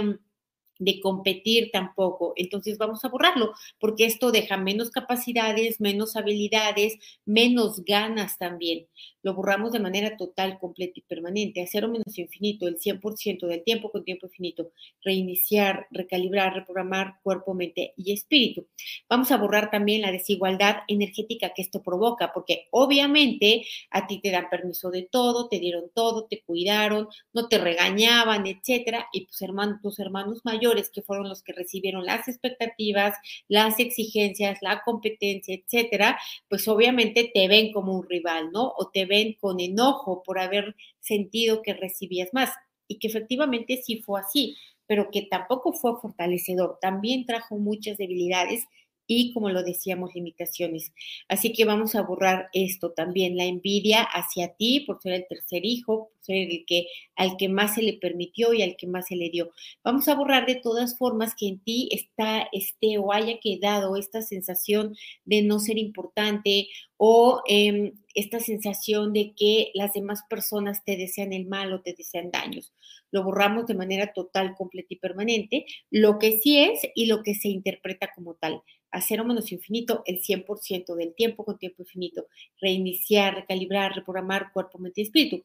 de 0.79 0.99
competir 0.99 1.69
tampoco. 1.71 2.33
Entonces 2.35 2.77
vamos 2.77 3.03
a 3.05 3.09
borrarlo, 3.09 3.53
porque 3.79 4.05
esto 4.05 4.31
deja 4.31 4.57
menos 4.57 4.91
capacidades, 4.91 5.79
menos 5.79 6.15
habilidades, 6.15 6.97
menos 7.25 7.83
ganas 7.85 8.37
también. 8.37 8.87
Lo 9.23 9.33
borramos 9.33 9.71
de 9.71 9.79
manera 9.79 10.15
total, 10.17 10.59
completa 10.59 10.93
y 10.95 11.01
permanente, 11.01 11.61
a 11.61 11.67
cero 11.67 11.87
menos 11.87 12.17
infinito, 12.19 12.67
el 12.67 12.77
100% 12.79 13.47
del 13.47 13.63
tiempo 13.63 13.89
con 13.91 14.03
tiempo 14.03 14.27
infinito, 14.27 14.71
reiniciar, 15.03 15.87
recalibrar, 15.91 16.53
reprogramar 16.53 17.15
cuerpo, 17.23 17.53
mente 17.53 17.93
y 17.97 18.13
espíritu. 18.13 18.67
Vamos 19.09 19.31
a 19.31 19.37
borrar 19.37 19.71
también 19.71 20.01
la 20.01 20.11
desigualdad 20.11 20.77
energética 20.87 21.53
que 21.55 21.61
esto 21.61 21.81
provoca, 21.81 22.31
porque 22.33 22.67
obviamente 22.71 23.65
a 23.89 24.07
ti 24.07 24.19
te 24.21 24.31
dan 24.31 24.49
permiso 24.49 24.91
de 24.91 25.03
todo, 25.03 25.47
te 25.49 25.59
dieron 25.59 25.89
todo, 25.93 26.27
te 26.29 26.41
cuidaron, 26.41 27.07
no 27.33 27.47
te 27.47 27.57
regañaban, 27.57 28.45
etcétera, 28.45 29.07
y 29.13 29.25
tus 29.25 29.41
hermanos, 29.41 29.79
tus 29.81 29.99
hermanos 29.99 30.41
mayores 30.43 30.89
que 30.89 31.01
fueron 31.01 31.29
los 31.29 31.43
que 31.43 31.53
recibieron 31.53 32.05
las 32.05 32.27
expectativas, 32.27 33.15
las 33.47 33.79
exigencias, 33.79 34.59
la 34.61 34.81
competencia, 34.83 35.55
etcétera, 35.55 36.19
pues 36.49 36.67
obviamente 36.67 37.31
te 37.33 37.47
ven 37.47 37.71
como 37.71 37.93
un 37.93 38.07
rival, 38.07 38.51
¿no? 38.51 38.73
O 38.77 38.89
te 38.89 39.05
con 39.39 39.59
enojo 39.59 40.23
por 40.23 40.39
haber 40.39 40.75
sentido 40.99 41.61
que 41.61 41.73
recibías 41.73 42.29
más 42.33 42.51
y 42.87 42.99
que 42.99 43.07
efectivamente 43.07 43.81
sí 43.83 44.01
fue 44.01 44.19
así, 44.19 44.55
pero 44.87 45.09
que 45.11 45.23
tampoco 45.29 45.73
fue 45.73 45.99
fortalecedor, 46.01 46.77
también 46.81 47.25
trajo 47.25 47.57
muchas 47.57 47.97
debilidades 47.97 48.65
y, 49.07 49.33
como 49.33 49.49
lo 49.49 49.63
decíamos, 49.63 50.13
limitaciones. 50.15 50.93
Así 51.27 51.53
que 51.53 51.65
vamos 51.65 51.95
a 51.95 52.01
borrar 52.01 52.49
esto 52.53 52.91
también, 52.91 53.37
la 53.37 53.45
envidia 53.45 54.01
hacia 54.03 54.55
ti 54.55 54.81
por 54.81 55.01
ser 55.01 55.13
el 55.13 55.27
tercer 55.27 55.65
hijo, 55.65 56.09
por 56.13 56.23
ser 56.23 56.51
el 56.51 56.65
que 56.65 56.87
al 57.15 57.37
que 57.37 57.49
más 57.49 57.75
se 57.75 57.83
le 57.83 57.93
permitió 57.93 58.53
y 58.53 58.61
al 58.61 58.75
que 58.77 58.87
más 58.87 59.07
se 59.07 59.15
le 59.15 59.29
dio. 59.29 59.51
Vamos 59.83 60.07
a 60.07 60.15
borrar 60.15 60.45
de 60.45 60.55
todas 60.55 60.97
formas 60.97 61.35
que 61.35 61.47
en 61.47 61.59
ti 61.59 61.89
está 61.91 62.47
este 62.51 62.97
o 62.97 63.11
haya 63.11 63.39
quedado 63.39 63.97
esta 63.97 64.21
sensación 64.21 64.95
de 65.25 65.41
no 65.41 65.59
ser 65.59 65.77
importante 65.77 66.69
o 66.97 67.41
em, 67.47 67.93
esta 68.15 68.39
sensación 68.39 69.13
de 69.13 69.33
que 69.35 69.71
las 69.73 69.93
demás 69.93 70.21
personas 70.29 70.83
te 70.85 70.95
desean 70.95 71.33
el 71.33 71.45
mal 71.45 71.73
o 71.73 71.81
te 71.81 71.93
desean 71.93 72.31
daños. 72.31 72.73
Lo 73.11 73.23
borramos 73.23 73.65
de 73.67 73.75
manera 73.75 74.13
total, 74.13 74.55
completa 74.55 74.87
y 74.91 74.97
permanente, 74.97 75.65
lo 75.91 76.17
que 76.19 76.39
sí 76.39 76.59
es 76.59 76.79
y 76.95 77.07
lo 77.07 77.21
que 77.23 77.35
se 77.35 77.49
interpreta 77.49 78.09
como 78.15 78.35
tal 78.35 78.63
a 78.93 79.01
cero 79.01 79.25
menos 79.25 79.51
infinito 79.51 80.03
el 80.05 80.21
100% 80.21 80.95
del 80.95 81.13
tiempo 81.15 81.43
con 81.43 81.57
tiempo 81.57 81.81
infinito, 81.81 82.27
reiniciar, 82.61 83.35
recalibrar, 83.35 83.95
reprogramar 83.95 84.51
cuerpo, 84.53 84.79
mente 84.79 85.01
y 85.01 85.05
espíritu 85.05 85.43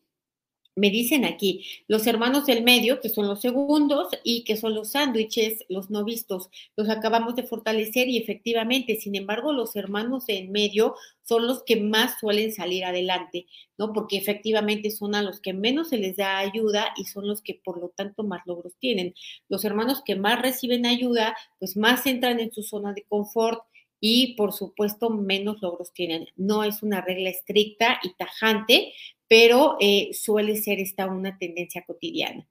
me 0.78 0.90
dicen 0.90 1.24
aquí, 1.24 1.64
los 1.88 2.06
hermanos 2.06 2.46
del 2.46 2.62
medio, 2.62 3.00
que 3.00 3.08
son 3.08 3.26
los 3.26 3.40
segundos 3.40 4.08
y 4.22 4.44
que 4.44 4.56
son 4.56 4.74
los 4.74 4.92
sándwiches, 4.92 5.64
los 5.68 5.90
no 5.90 6.04
vistos, 6.04 6.50
los 6.76 6.88
acabamos 6.88 7.34
de 7.34 7.42
fortalecer 7.42 8.08
y 8.08 8.16
efectivamente, 8.16 8.96
sin 8.96 9.16
embargo, 9.16 9.52
los 9.52 9.74
hermanos 9.76 10.26
del 10.26 10.48
medio 10.48 10.94
son 11.22 11.46
los 11.46 11.62
que 11.64 11.76
más 11.76 12.18
suelen 12.20 12.52
salir 12.52 12.84
adelante, 12.84 13.46
¿no? 13.76 13.92
Porque 13.92 14.16
efectivamente 14.16 14.90
son 14.90 15.14
a 15.14 15.22
los 15.22 15.40
que 15.40 15.52
menos 15.52 15.88
se 15.88 15.98
les 15.98 16.16
da 16.16 16.38
ayuda 16.38 16.92
y 16.96 17.04
son 17.04 17.26
los 17.26 17.42
que 17.42 17.60
por 17.62 17.78
lo 17.80 17.88
tanto 17.90 18.22
más 18.22 18.42
logros 18.46 18.74
tienen. 18.78 19.14
Los 19.48 19.64
hermanos 19.64 20.02
que 20.04 20.16
más 20.16 20.40
reciben 20.40 20.86
ayuda, 20.86 21.36
pues 21.58 21.76
más 21.76 22.06
entran 22.06 22.40
en 22.40 22.52
su 22.52 22.62
zona 22.62 22.92
de 22.92 23.04
confort 23.08 23.62
y 24.00 24.36
por 24.36 24.52
supuesto 24.52 25.10
menos 25.10 25.60
logros 25.60 25.92
tienen. 25.92 26.28
No 26.36 26.64
es 26.64 26.82
una 26.82 27.00
regla 27.00 27.30
estricta 27.30 27.98
y 28.02 28.14
tajante, 28.14 28.92
pero 29.28 29.76
eh, 29.80 30.10
suele 30.14 30.56
ser 30.56 30.80
esta 30.80 31.06
una 31.06 31.38
tendencia 31.38 31.84
cotidiana. 31.86 32.48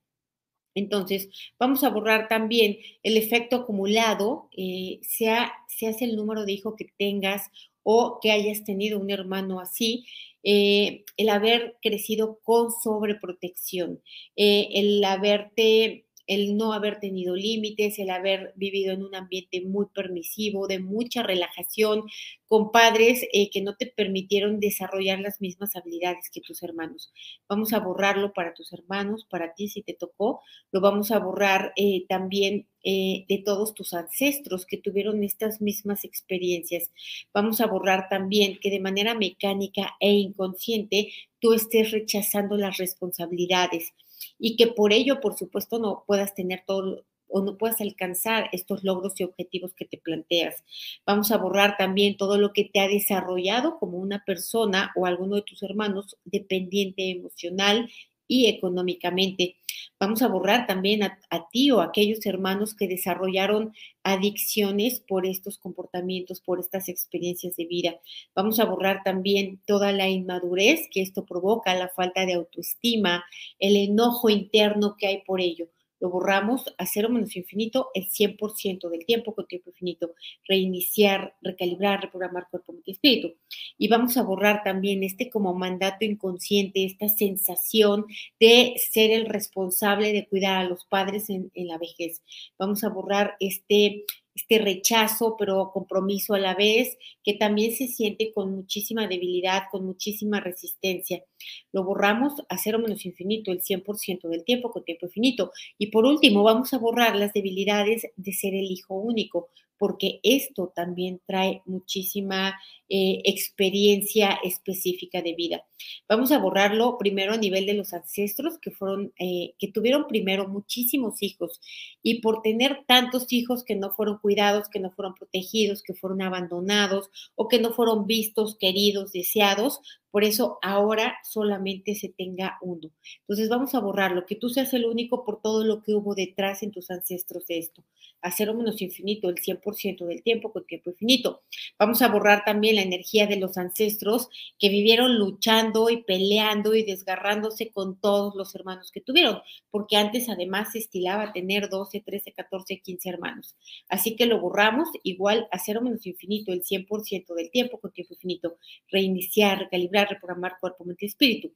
Entonces, 0.75 1.29
vamos 1.59 1.83
a 1.83 1.89
borrar 1.89 2.27
también 2.29 2.77
el 3.03 3.17
efecto 3.17 3.57
acumulado, 3.57 4.49
eh, 4.55 4.99
sea, 5.03 5.53
el 6.01 6.15
número 6.15 6.45
de 6.45 6.53
hijos 6.53 6.75
que 6.77 6.87
tengas 6.97 7.49
o 7.83 8.19
que 8.21 8.31
hayas 8.31 8.63
tenido 8.63 8.99
un 8.99 9.09
hermano 9.09 9.59
así, 9.59 10.05
eh, 10.43 11.03
el 11.17 11.29
haber 11.29 11.77
crecido 11.81 12.39
con 12.43 12.71
sobreprotección, 12.71 14.01
el 14.35 15.03
haberte 15.03 16.06
el 16.27 16.57
no 16.57 16.73
haber 16.73 16.99
tenido 16.99 17.35
límites, 17.35 17.97
el 17.99 18.09
haber 18.09 18.53
vivido 18.55 18.93
en 18.93 19.03
un 19.03 19.15
ambiente 19.15 19.61
muy 19.61 19.87
permisivo, 19.93 20.67
de 20.67 20.79
mucha 20.79 21.23
relajación, 21.23 22.03
con 22.47 22.71
padres 22.71 23.25
eh, 23.33 23.49
que 23.49 23.61
no 23.61 23.75
te 23.75 23.87
permitieron 23.87 24.59
desarrollar 24.59 25.19
las 25.19 25.41
mismas 25.41 25.75
habilidades 25.75 26.29
que 26.31 26.41
tus 26.41 26.63
hermanos. 26.63 27.11
Vamos 27.47 27.73
a 27.73 27.79
borrarlo 27.79 28.33
para 28.33 28.53
tus 28.53 28.71
hermanos, 28.73 29.25
para 29.29 29.53
ti 29.53 29.67
si 29.69 29.81
te 29.81 29.93
tocó, 29.93 30.41
lo 30.71 30.81
vamos 30.81 31.11
a 31.11 31.19
borrar 31.19 31.73
eh, 31.75 32.05
también 32.07 32.67
eh, 32.83 33.25
de 33.27 33.39
todos 33.39 33.73
tus 33.73 33.93
ancestros 33.93 34.65
que 34.65 34.77
tuvieron 34.77 35.23
estas 35.23 35.61
mismas 35.61 36.05
experiencias. 36.05 36.91
Vamos 37.33 37.59
a 37.59 37.67
borrar 37.67 38.07
también 38.09 38.59
que 38.61 38.69
de 38.69 38.79
manera 38.79 39.13
mecánica 39.13 39.95
e 39.99 40.11
inconsciente 40.11 41.11
tú 41.39 41.53
estés 41.53 41.91
rechazando 41.91 42.55
las 42.55 42.77
responsabilidades 42.77 43.93
y 44.39 44.55
que 44.55 44.67
por 44.67 44.93
ello, 44.93 45.19
por 45.21 45.37
supuesto, 45.37 45.79
no 45.79 46.03
puedas 46.05 46.33
tener 46.33 46.63
todo 46.65 47.03
o 47.29 47.41
no 47.41 47.57
puedas 47.57 47.81
alcanzar 47.81 48.49
estos 48.53 48.83
logros 48.83 49.19
y 49.19 49.23
objetivos 49.23 49.73
que 49.73 49.85
te 49.85 49.97
planteas. 49.97 50.63
Vamos 51.05 51.31
a 51.31 51.37
borrar 51.37 51.75
también 51.77 52.17
todo 52.17 52.37
lo 52.37 52.53
que 52.53 52.65
te 52.65 52.79
ha 52.79 52.87
desarrollado 52.87 53.79
como 53.79 53.97
una 53.97 54.23
persona 54.23 54.91
o 54.95 55.05
alguno 55.05 55.35
de 55.35 55.41
tus 55.41 55.61
hermanos 55.63 56.17
dependiente 56.23 57.11
emocional 57.11 57.89
y 58.27 58.47
económicamente. 58.47 59.57
Vamos 59.99 60.21
a 60.21 60.27
borrar 60.27 60.67
también 60.67 61.03
a, 61.03 61.17
ti 61.51 61.71
o 61.71 61.81
a 61.81 61.85
aquellos 61.85 62.25
hermanos 62.25 62.75
que 62.75 62.87
desarrollaron 62.87 63.73
adicciones 64.03 64.99
por 64.99 65.25
estos 65.25 65.57
comportamientos, 65.57 66.41
por 66.41 66.59
estas 66.59 66.89
experiencias 66.89 67.55
de 67.55 67.65
vida. 67.65 67.99
Vamos 68.35 68.59
a 68.59 68.65
borrar 68.65 69.03
también 69.03 69.61
toda 69.65 69.91
la 69.91 70.07
inmadurez 70.09 70.87
que 70.91 71.01
esto 71.01 71.25
provoca, 71.25 71.73
la 71.75 71.89
falta 71.89 72.25
de 72.25 72.33
autoestima, 72.33 73.23
el 73.59 73.75
enojo 73.75 74.29
interno 74.29 74.95
que 74.97 75.07
hay 75.07 75.21
por 75.23 75.41
ello 75.41 75.67
lo 75.99 76.09
borramos 76.09 76.65
a 76.77 76.85
cero 76.85 77.09
menos 77.09 77.35
infinito 77.35 77.89
el 77.93 78.09
100% 78.09 78.89
del 78.89 79.05
tiempo 79.05 79.33
con 79.33 79.47
tiempo 79.47 79.69
infinito, 79.69 80.13
reiniciar, 80.47 81.35
recalibrar, 81.41 82.01
reprogramar 82.01 82.47
cuerpo, 82.49 82.73
mente 82.73 82.91
y 82.91 82.93
espíritu. 82.93 83.33
Y 83.77 83.87
vamos 83.87 84.17
a 84.17 84.23
borrar 84.23 84.63
también 84.63 85.03
este 85.03 85.29
como 85.29 85.53
mandato 85.53 86.05
inconsciente, 86.05 86.85
esta 86.85 87.09
sensación 87.09 88.05
de 88.39 88.75
ser 88.91 89.11
el 89.11 89.25
responsable 89.25 90.13
de 90.13 90.27
cuidar 90.27 90.57
a 90.57 90.69
los 90.69 90.85
padres 90.85 91.29
en, 91.29 91.51
en 91.53 91.67
la 91.67 91.77
vejez. 91.77 92.21
Vamos 92.57 92.83
a 92.83 92.89
borrar 92.89 93.35
este 93.39 94.05
este 94.37 94.59
rechazo, 94.59 95.35
pero 95.37 95.71
compromiso 95.73 96.35
a 96.35 96.39
la 96.39 96.53
vez, 96.53 96.97
que 97.23 97.33
también 97.33 97.73
se 97.73 97.87
siente 97.87 98.31
con 98.31 98.55
muchísima 98.55 99.07
debilidad, 99.07 99.63
con 99.71 99.85
muchísima 99.85 100.39
resistencia. 100.39 101.23
Lo 101.71 101.83
borramos 101.83 102.33
a 102.47 102.57
cero 102.57 102.77
menos 102.79 103.05
infinito, 103.05 103.51
el 103.51 103.63
100% 103.63 104.29
del 104.29 104.43
tiempo 104.43 104.69
con 104.69 104.83
tiempo 104.83 105.07
infinito. 105.07 105.51
Y 105.79 105.87
por 105.87 106.05
último, 106.05 106.43
vamos 106.43 106.71
a 106.73 106.77
borrar 106.77 107.15
las 107.15 107.33
debilidades 107.33 108.07
de 108.15 108.33
ser 108.33 108.53
el 108.53 108.69
hijo 108.69 108.95
único, 108.95 109.49
porque 109.77 110.19
esto 110.23 110.71
también 110.75 111.21
trae 111.25 111.61
muchísima 111.65 112.55
eh, 112.89 113.21
experiencia 113.25 114.39
específica 114.43 115.21
de 115.21 115.35
vida. 115.35 115.65
Vamos 116.07 116.31
a 116.31 116.39
borrarlo 116.39 116.97
primero 116.97 117.33
a 117.33 117.37
nivel 117.37 117.65
de 117.65 117.73
los 117.73 117.93
ancestros 117.93 118.57
que 118.59 118.71
fueron, 118.71 119.13
eh, 119.19 119.53
que 119.59 119.71
tuvieron 119.71 120.07
primero 120.07 120.47
muchísimos 120.47 121.21
hijos 121.21 121.59
y 122.01 122.21
por 122.21 122.41
tener 122.41 122.85
tantos 122.87 123.31
hijos 123.33 123.63
que 123.63 123.75
no 123.75 123.91
fueron 123.91 124.19
cuidados, 124.19 124.69
que 124.69 124.79
no 124.79 124.91
fueron 124.91 125.15
protegidos, 125.15 125.83
que 125.83 125.93
fueron 125.93 126.21
abandonados 126.21 127.09
o 127.35 127.47
que 127.47 127.59
no 127.59 127.73
fueron 127.73 128.07
vistos, 128.07 128.55
queridos, 128.57 129.11
deseados, 129.11 129.81
por 130.17 130.23
eso 130.23 130.57
ahora 130.63 131.19
solamente 131.23 131.93
se 131.93 132.09
tenga 132.09 132.57
uno. 132.63 132.89
Entonces 133.19 133.49
vamos 133.49 133.75
a 133.75 133.79
borrarlo, 133.79 134.25
que 134.25 134.33
tú 134.33 134.49
seas 134.49 134.73
el 134.73 134.85
único 134.85 135.23
por 135.23 135.43
todo 135.43 135.63
lo 135.63 135.83
que 135.83 135.93
hubo 135.93 136.15
detrás 136.15 136.63
en 136.63 136.71
tus 136.71 136.89
ancestros 136.89 137.45
de 137.45 137.59
esto. 137.59 137.83
Hacer 138.23 138.51
menos 138.55 138.81
infinito, 138.81 139.29
el 139.29 139.35
100% 139.35 140.07
del 140.07 140.23
tiempo 140.23 140.51
con 140.51 140.65
tiempo 140.65 140.89
infinito. 140.89 141.43
Vamos 141.77 142.01
a 142.01 142.07
borrar 142.07 142.43
también 142.43 142.77
la 142.77 142.81
energía 142.81 143.27
de 143.27 143.35
los 143.35 143.59
ancestros 143.59 144.29
que 144.57 144.69
vivieron 144.69 145.19
luchando 145.19 145.87
y 145.91 146.01
peleando 146.01 146.73
y 146.73 146.81
desgarrándose 146.81 147.69
con 147.69 147.99
todos 148.01 148.33
los 148.33 148.55
hermanos 148.55 148.91
que 148.91 149.01
tuvieron, 149.01 149.41
porque 149.69 149.97
antes 149.97 150.29
además 150.29 150.71
se 150.71 150.79
estilaba 150.79 151.31
tener 151.31 151.69
12, 151.69 152.01
13, 152.01 152.31
14, 152.31 152.79
15 152.79 153.07
hermanos. 153.07 153.55
Así 153.87 154.15
que 154.15 154.25
lo 154.25 154.39
borramos 154.39 154.89
igual 155.03 155.47
a 155.51 155.59
cero 155.59 155.81
menos 155.83 156.07
infinito, 156.07 156.51
el 156.51 156.63
100% 156.63 157.35
del 157.35 157.51
tiempo 157.51 157.79
con 157.79 157.91
tiempo 157.91 158.15
infinito. 158.15 158.57
Reiniciar, 158.89 159.59
recalibrar, 159.59 160.06
reprogramar 160.07 160.57
cuerpo, 160.59 160.85
mente 160.85 161.05
y 161.05 161.09
espíritu. 161.09 161.53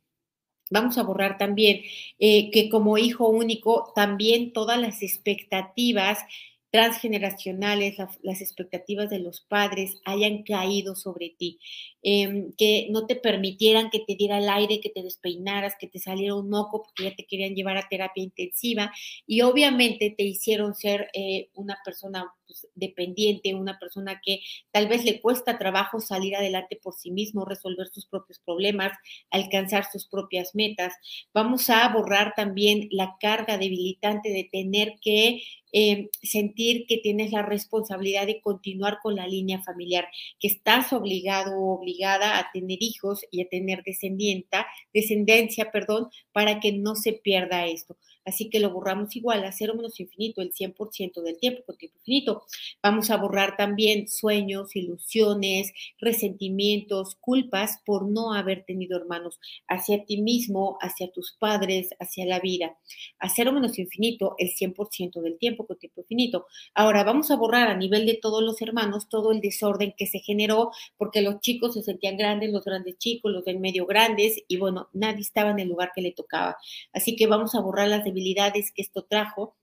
Vamos 0.70 0.98
a 0.98 1.04
borrar 1.04 1.38
también 1.38 1.82
eh, 2.18 2.50
que 2.52 2.70
como 2.70 2.98
hijo 2.98 3.28
único, 3.28 3.92
también 3.94 4.54
todas 4.54 4.80
las 4.80 5.04
expectativas 5.04 6.20
transgeneracionales, 6.72 7.98
las 8.24 8.42
expectativas 8.42 9.10
de 9.10 9.20
los 9.20 9.42
padres 9.42 9.98
hayan 10.06 10.44
caído 10.44 10.96
sobre 10.96 11.36
ti, 11.38 11.60
em, 12.02 12.54
que 12.54 12.88
no 12.92 13.06
te 13.06 13.18
permitieran 13.18 13.90
que 13.90 14.00
te 14.00 14.16
diera 14.16 14.38
el 14.38 14.48
aire, 14.50 14.80
que 14.80 14.90
te 14.90 15.04
despeinaras, 15.04 15.76
que 15.78 15.88
te 15.88 16.00
saliera 16.00 16.34
un 16.36 16.50
moco 16.50 16.84
porque 16.84 17.04
ya 17.04 17.16
te 17.16 17.26
querían 17.26 17.56
llevar 17.56 17.76
a 17.76 17.90
terapia 17.90 18.24
intensiva 18.24 18.92
y 19.28 19.42
obviamente 19.42 20.16
te 20.18 20.24
hicieron 20.24 20.74
ser 20.74 21.10
eh, 21.14 21.50
una 21.56 21.78
persona 21.84 22.34
pues, 22.52 22.68
dependiente, 22.76 23.56
una 23.56 23.80
persona 23.80 24.20
que 24.24 24.42
tal 24.72 24.88
vez 24.88 25.06
le 25.06 25.22
cuesta 25.22 25.58
trabajo 25.58 26.00
salir 26.00 26.36
adelante 26.36 26.80
por 26.82 26.94
sí 26.94 27.12
mismo, 27.12 27.46
resolver 27.46 27.88
sus 27.88 28.06
propios 28.06 28.40
problemas, 28.40 28.92
alcanzar 29.30 29.86
sus 29.90 30.08
propias 30.08 30.54
metas. 30.54 30.94
Vamos 31.34 31.70
a 31.70 31.88
borrar 31.90 32.34
también 32.36 32.90
la 32.92 33.16
carga 33.20 33.58
debilitante 33.58 34.30
de 34.30 34.50
tener 34.52 34.96
que 35.02 35.42
eh, 35.74 36.10
sentir 36.22 36.86
que 36.86 36.98
tienes 36.98 37.32
la 37.32 37.44
responsabilidad 37.44 38.28
de 38.28 38.42
continuar 38.42 39.00
con 39.02 39.16
la 39.16 39.26
línea 39.28 39.62
familiar, 39.62 40.06
que 40.40 40.50
estás 40.50 40.92
obligado 40.92 41.56
o 41.56 41.80
obligada 41.80 42.38
a 42.40 42.52
tener 42.52 42.80
hijos 42.82 43.22
y 43.32 43.42
a 43.42 43.48
tener 43.48 43.84
descendienta, 43.84 44.68
descendencia, 44.94 45.72
perdón, 45.72 46.10
para 46.34 46.60
que 46.60 46.74
no 46.74 46.96
se 46.96 47.14
pierda 47.14 47.68
esto. 47.68 47.96
Así 48.26 48.50
que 48.50 48.60
lo 48.60 48.72
borramos 48.72 49.16
igual 49.16 49.44
a 49.44 49.52
cero 49.52 49.74
menos 49.76 50.00
infinito, 50.00 50.42
el 50.42 50.54
100% 50.54 51.22
del 51.22 51.38
tiempo 51.38 51.64
con 51.66 51.78
tiempo 51.78 51.98
infinito. 52.00 52.44
Vamos 52.82 53.10
a 53.10 53.18
borrar 53.18 53.58
también 53.58 54.08
sueños, 54.08 54.76
ilusiones, 54.76 55.72
resentimientos, 56.00 57.16
culpas 57.16 57.80
por 57.86 58.10
no 58.10 58.34
haber 58.34 58.64
tenido 58.66 58.98
hermanos 58.98 59.40
hacia 59.68 60.06
ti 60.06 60.22
mismo, 60.22 60.78
hacia 60.82 61.12
tus 61.12 61.36
padres, 61.40 61.90
hacia 62.00 62.26
la 62.26 62.40
vida. 62.40 62.78
A 63.20 63.30
cero 63.30 63.52
menos 63.52 63.78
infinito, 63.80 64.36
el 64.38 64.50
100% 64.50 65.22
del 65.22 65.38
tiempo 65.38 65.66
con 65.66 65.78
tiempo 65.78 66.02
infinito. 66.02 66.46
Ahora 66.74 67.04
vamos 67.04 67.32
a 67.32 67.36
borrar 67.36 67.68
a 67.70 67.78
nivel 67.78 68.06
de 68.06 68.20
todos 68.22 68.44
los 68.44 68.62
hermanos 68.62 69.10
todo 69.10 69.32
el 69.32 69.42
desorden 69.42 69.94
que 69.98 70.08
se 70.08 70.20
generó 70.20 70.72
porque 70.98 71.22
los 71.22 71.40
chicos 71.40 71.74
se 71.74 71.84
sentían 71.84 72.18
grandes, 72.18 72.52
los 72.52 72.64
grandes 72.64 72.98
chicos, 72.98 73.32
los 73.32 73.46
del 73.46 73.60
medio 73.60 73.86
grandes 73.86 74.42
y 74.48 74.58
bueno, 74.58 74.90
nadie 74.94 75.22
estaba 75.22 75.52
en 75.52 75.60
el 75.60 75.70
lugar 75.70 75.92
que 75.96 76.02
le 76.02 76.12
tocaba. 76.12 76.58
Así 76.94 77.16
que 77.16 77.28
vamos 77.28 77.56
a 77.56 77.62
borrar 77.62 77.88
las 77.88 78.04
debilidades 78.12 78.72
que 78.72 78.82
esto 78.82 79.04
trajo 79.04 79.56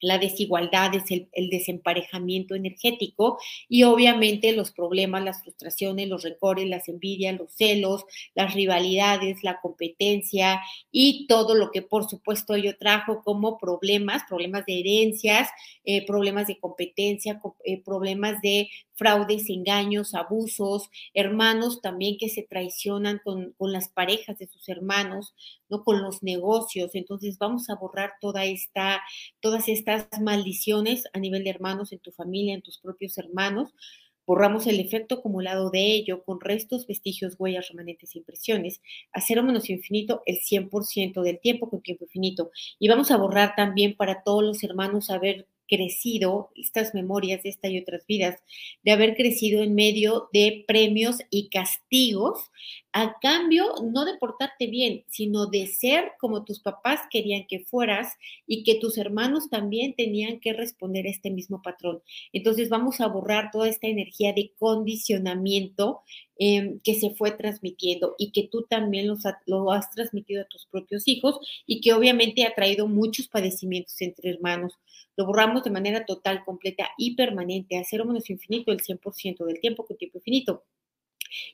la 0.00 0.18
desigualdad, 0.18 0.94
es 0.94 1.10
el, 1.10 1.28
el, 1.32 1.48
desemparejamiento 1.48 2.54
energético 2.54 3.38
y 3.68 3.84
obviamente 3.84 4.52
los 4.52 4.70
problemas, 4.70 5.24
las 5.24 5.42
frustraciones, 5.42 6.08
los 6.08 6.22
recores, 6.22 6.68
las 6.68 6.88
envidias, 6.88 7.36
los 7.38 7.52
celos, 7.54 8.04
las 8.34 8.54
rivalidades, 8.54 9.42
la 9.42 9.60
competencia 9.60 10.60
y 10.90 11.26
todo 11.28 11.54
lo 11.54 11.70
que 11.70 11.82
por 11.82 12.08
supuesto 12.08 12.54
ello 12.54 12.76
trajo 12.78 13.22
como 13.22 13.58
problemas, 13.58 14.22
problemas 14.28 14.66
de 14.66 14.80
herencias, 14.80 15.48
eh, 15.84 16.04
problemas 16.06 16.46
de 16.46 16.58
competencia, 16.58 17.40
eh, 17.64 17.82
problemas 17.82 18.40
de 18.42 18.68
fraudes, 18.96 19.48
engaños, 19.48 20.14
abusos, 20.14 20.90
hermanos 21.14 21.80
también 21.80 22.16
que 22.18 22.28
se 22.28 22.42
traicionan 22.42 23.20
con, 23.22 23.52
con, 23.52 23.72
las 23.72 23.88
parejas 23.88 24.38
de 24.38 24.46
sus 24.46 24.68
hermanos, 24.68 25.34
¿no? 25.68 25.84
Con 25.84 26.02
los 26.02 26.22
negocios. 26.22 26.94
Entonces 26.94 27.38
vamos 27.38 27.70
a 27.70 27.76
borrar 27.76 28.14
toda 28.20 28.44
esta, 28.44 29.02
todas 29.40 29.68
estas 29.68 30.08
maldiciones 30.20 31.04
a 31.12 31.18
nivel 31.18 31.44
de 31.44 31.50
hermanos 31.50 31.92
en 31.92 31.98
tu 31.98 32.12
familia, 32.12 32.54
en 32.54 32.62
tus 32.62 32.78
propios 32.78 33.16
hermanos. 33.18 33.74
Borramos 34.26 34.66
el 34.66 34.80
efecto 34.80 35.16
acumulado 35.16 35.70
de 35.70 35.92
ello 35.92 36.24
con 36.24 36.40
restos, 36.40 36.88
vestigios, 36.88 37.36
huellas, 37.38 37.68
remanentes 37.68 38.14
e 38.14 38.18
impresiones 38.18 38.80
a 39.12 39.20
cero 39.20 39.44
menos 39.44 39.70
infinito 39.70 40.22
el 40.26 40.38
100% 40.40 41.22
del 41.22 41.38
tiempo 41.38 41.70
con 41.70 41.80
tiempo 41.80 42.06
infinito. 42.06 42.50
Y 42.80 42.88
vamos 42.88 43.12
a 43.12 43.18
borrar 43.18 43.54
también 43.54 43.94
para 43.96 44.24
todos 44.24 44.42
los 44.42 44.64
hermanos 44.64 45.10
a 45.10 45.18
ver 45.18 45.46
crecido, 45.68 46.50
estas 46.56 46.94
memorias 46.94 47.42
de 47.42 47.50
esta 47.50 47.68
y 47.68 47.78
otras 47.78 48.06
vidas, 48.06 48.42
de 48.82 48.92
haber 48.92 49.16
crecido 49.16 49.62
en 49.62 49.74
medio 49.74 50.28
de 50.32 50.64
premios 50.66 51.18
y 51.30 51.48
castigos, 51.48 52.50
a 52.98 53.18
cambio 53.20 53.74
no 53.92 54.06
de 54.06 54.16
portarte 54.16 54.68
bien, 54.68 55.04
sino 55.08 55.44
de 55.44 55.66
ser 55.66 56.12
como 56.18 56.44
tus 56.44 56.60
papás 56.60 57.00
querían 57.10 57.46
que 57.46 57.60
fueras 57.60 58.14
y 58.46 58.64
que 58.64 58.76
tus 58.76 58.96
hermanos 58.96 59.50
también 59.50 59.94
tenían 59.94 60.40
que 60.40 60.54
responder 60.54 61.06
a 61.06 61.10
este 61.10 61.30
mismo 61.30 61.60
patrón. 61.60 62.00
Entonces 62.32 62.70
vamos 62.70 63.02
a 63.02 63.08
borrar 63.08 63.50
toda 63.50 63.68
esta 63.68 63.86
energía 63.86 64.32
de 64.32 64.50
condicionamiento 64.58 66.00
eh, 66.38 66.78
que 66.82 66.94
se 66.94 67.10
fue 67.10 67.32
transmitiendo 67.32 68.14
y 68.16 68.32
que 68.32 68.48
tú 68.50 68.62
también 68.62 69.06
lo 69.44 69.72
has 69.72 69.90
transmitido 69.90 70.40
a 70.40 70.48
tus 70.48 70.64
propios 70.64 71.06
hijos 71.06 71.38
y 71.66 71.82
que 71.82 71.92
obviamente 71.92 72.46
ha 72.46 72.54
traído 72.54 72.88
muchos 72.88 73.28
padecimientos 73.28 74.00
entre 74.00 74.30
hermanos. 74.30 74.72
Lo 75.18 75.26
borramos 75.26 75.64
de 75.64 75.70
manera 75.70 76.06
total, 76.06 76.42
completa 76.46 76.88
y 76.96 77.14
permanente, 77.14 77.76
a 77.76 77.84
cero 77.84 78.06
menos 78.06 78.30
infinito 78.30 78.72
el 78.72 78.80
100% 78.80 79.44
del 79.44 79.60
tiempo 79.60 79.84
con 79.84 79.98
tiempo 79.98 80.16
infinito. 80.16 80.64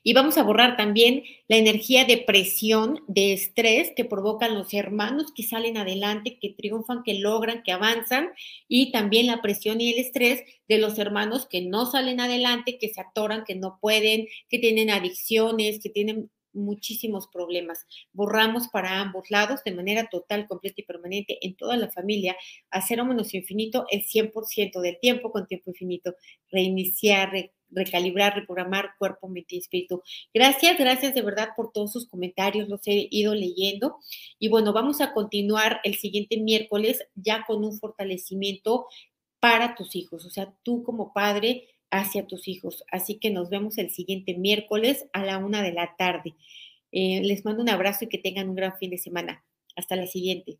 Y 0.03 0.13
vamos 0.13 0.37
a 0.37 0.43
borrar 0.43 0.77
también 0.77 1.23
la 1.47 1.57
energía 1.57 2.05
de 2.05 2.17
presión, 2.17 3.03
de 3.07 3.33
estrés 3.33 3.91
que 3.95 4.05
provocan 4.05 4.55
los 4.55 4.73
hermanos 4.73 5.31
que 5.35 5.43
salen 5.43 5.77
adelante, 5.77 6.37
que 6.39 6.49
triunfan, 6.49 7.03
que 7.03 7.15
logran, 7.15 7.63
que 7.63 7.71
avanzan, 7.71 8.29
y 8.67 8.91
también 8.91 9.27
la 9.27 9.41
presión 9.41 9.81
y 9.81 9.93
el 9.93 9.99
estrés 9.99 10.43
de 10.67 10.77
los 10.77 10.97
hermanos 10.99 11.47
que 11.47 11.61
no 11.61 11.85
salen 11.85 12.19
adelante, 12.19 12.77
que 12.77 12.89
se 12.89 13.01
atoran, 13.01 13.43
que 13.45 13.55
no 13.55 13.77
pueden, 13.81 14.27
que 14.49 14.59
tienen 14.59 14.89
adicciones, 14.89 15.79
que 15.79 15.89
tienen 15.89 16.29
muchísimos 16.53 17.27
problemas. 17.27 17.85
Borramos 18.11 18.67
para 18.67 18.99
ambos 18.99 19.29
lados 19.29 19.63
de 19.63 19.73
manera 19.73 20.07
total, 20.09 20.47
completa 20.47 20.81
y 20.81 20.85
permanente 20.85 21.37
en 21.41 21.55
toda 21.55 21.77
la 21.77 21.91
familia 21.91 22.35
a 22.69 22.81
cero 22.81 23.05
menos 23.05 23.33
infinito 23.33 23.85
el 23.89 24.03
100% 24.03 24.79
del 24.81 24.99
tiempo 24.99 25.31
con 25.31 25.47
tiempo 25.47 25.71
infinito. 25.71 26.15
Reiniciar, 26.49 27.31
recalibrar, 27.69 28.35
reprogramar 28.35 28.91
cuerpo, 28.97 29.27
mente 29.27 29.55
y 29.55 29.59
espíritu. 29.59 30.01
Gracias, 30.33 30.77
gracias 30.77 31.13
de 31.13 31.21
verdad 31.21 31.49
por 31.55 31.71
todos 31.71 31.91
sus 31.91 32.07
comentarios, 32.07 32.69
los 32.69 32.81
he 32.87 33.07
ido 33.09 33.33
leyendo. 33.33 33.97
Y 34.39 34.49
bueno, 34.49 34.73
vamos 34.73 35.01
a 35.01 35.13
continuar 35.13 35.79
el 35.83 35.95
siguiente 35.95 36.37
miércoles 36.37 37.03
ya 37.15 37.43
con 37.45 37.63
un 37.63 37.77
fortalecimiento 37.79 38.87
para 39.39 39.75
tus 39.75 39.93
hijos, 39.97 40.23
o 40.25 40.29
sea, 40.29 40.55
tú 40.63 40.83
como 40.83 41.11
padre 41.11 41.72
hacia 41.93 42.25
tus 42.27 42.47
hijos. 42.47 42.83
Así 42.91 43.19
que 43.19 43.29
nos 43.29 43.49
vemos 43.49 43.77
el 43.77 43.91
siguiente 43.91 44.33
miércoles 44.33 45.05
a 45.13 45.23
la 45.23 45.37
una 45.37 45.61
de 45.61 45.71
la 45.71 45.95
tarde. 45.95 46.33
Eh, 46.91 47.21
les 47.23 47.45
mando 47.45 47.61
un 47.61 47.69
abrazo 47.69 48.05
y 48.05 48.09
que 48.09 48.17
tengan 48.17 48.49
un 48.49 48.55
gran 48.55 48.77
fin 48.77 48.89
de 48.89 48.97
semana. 48.97 49.45
Hasta 49.75 49.95
la 49.95 50.07
siguiente. 50.07 50.57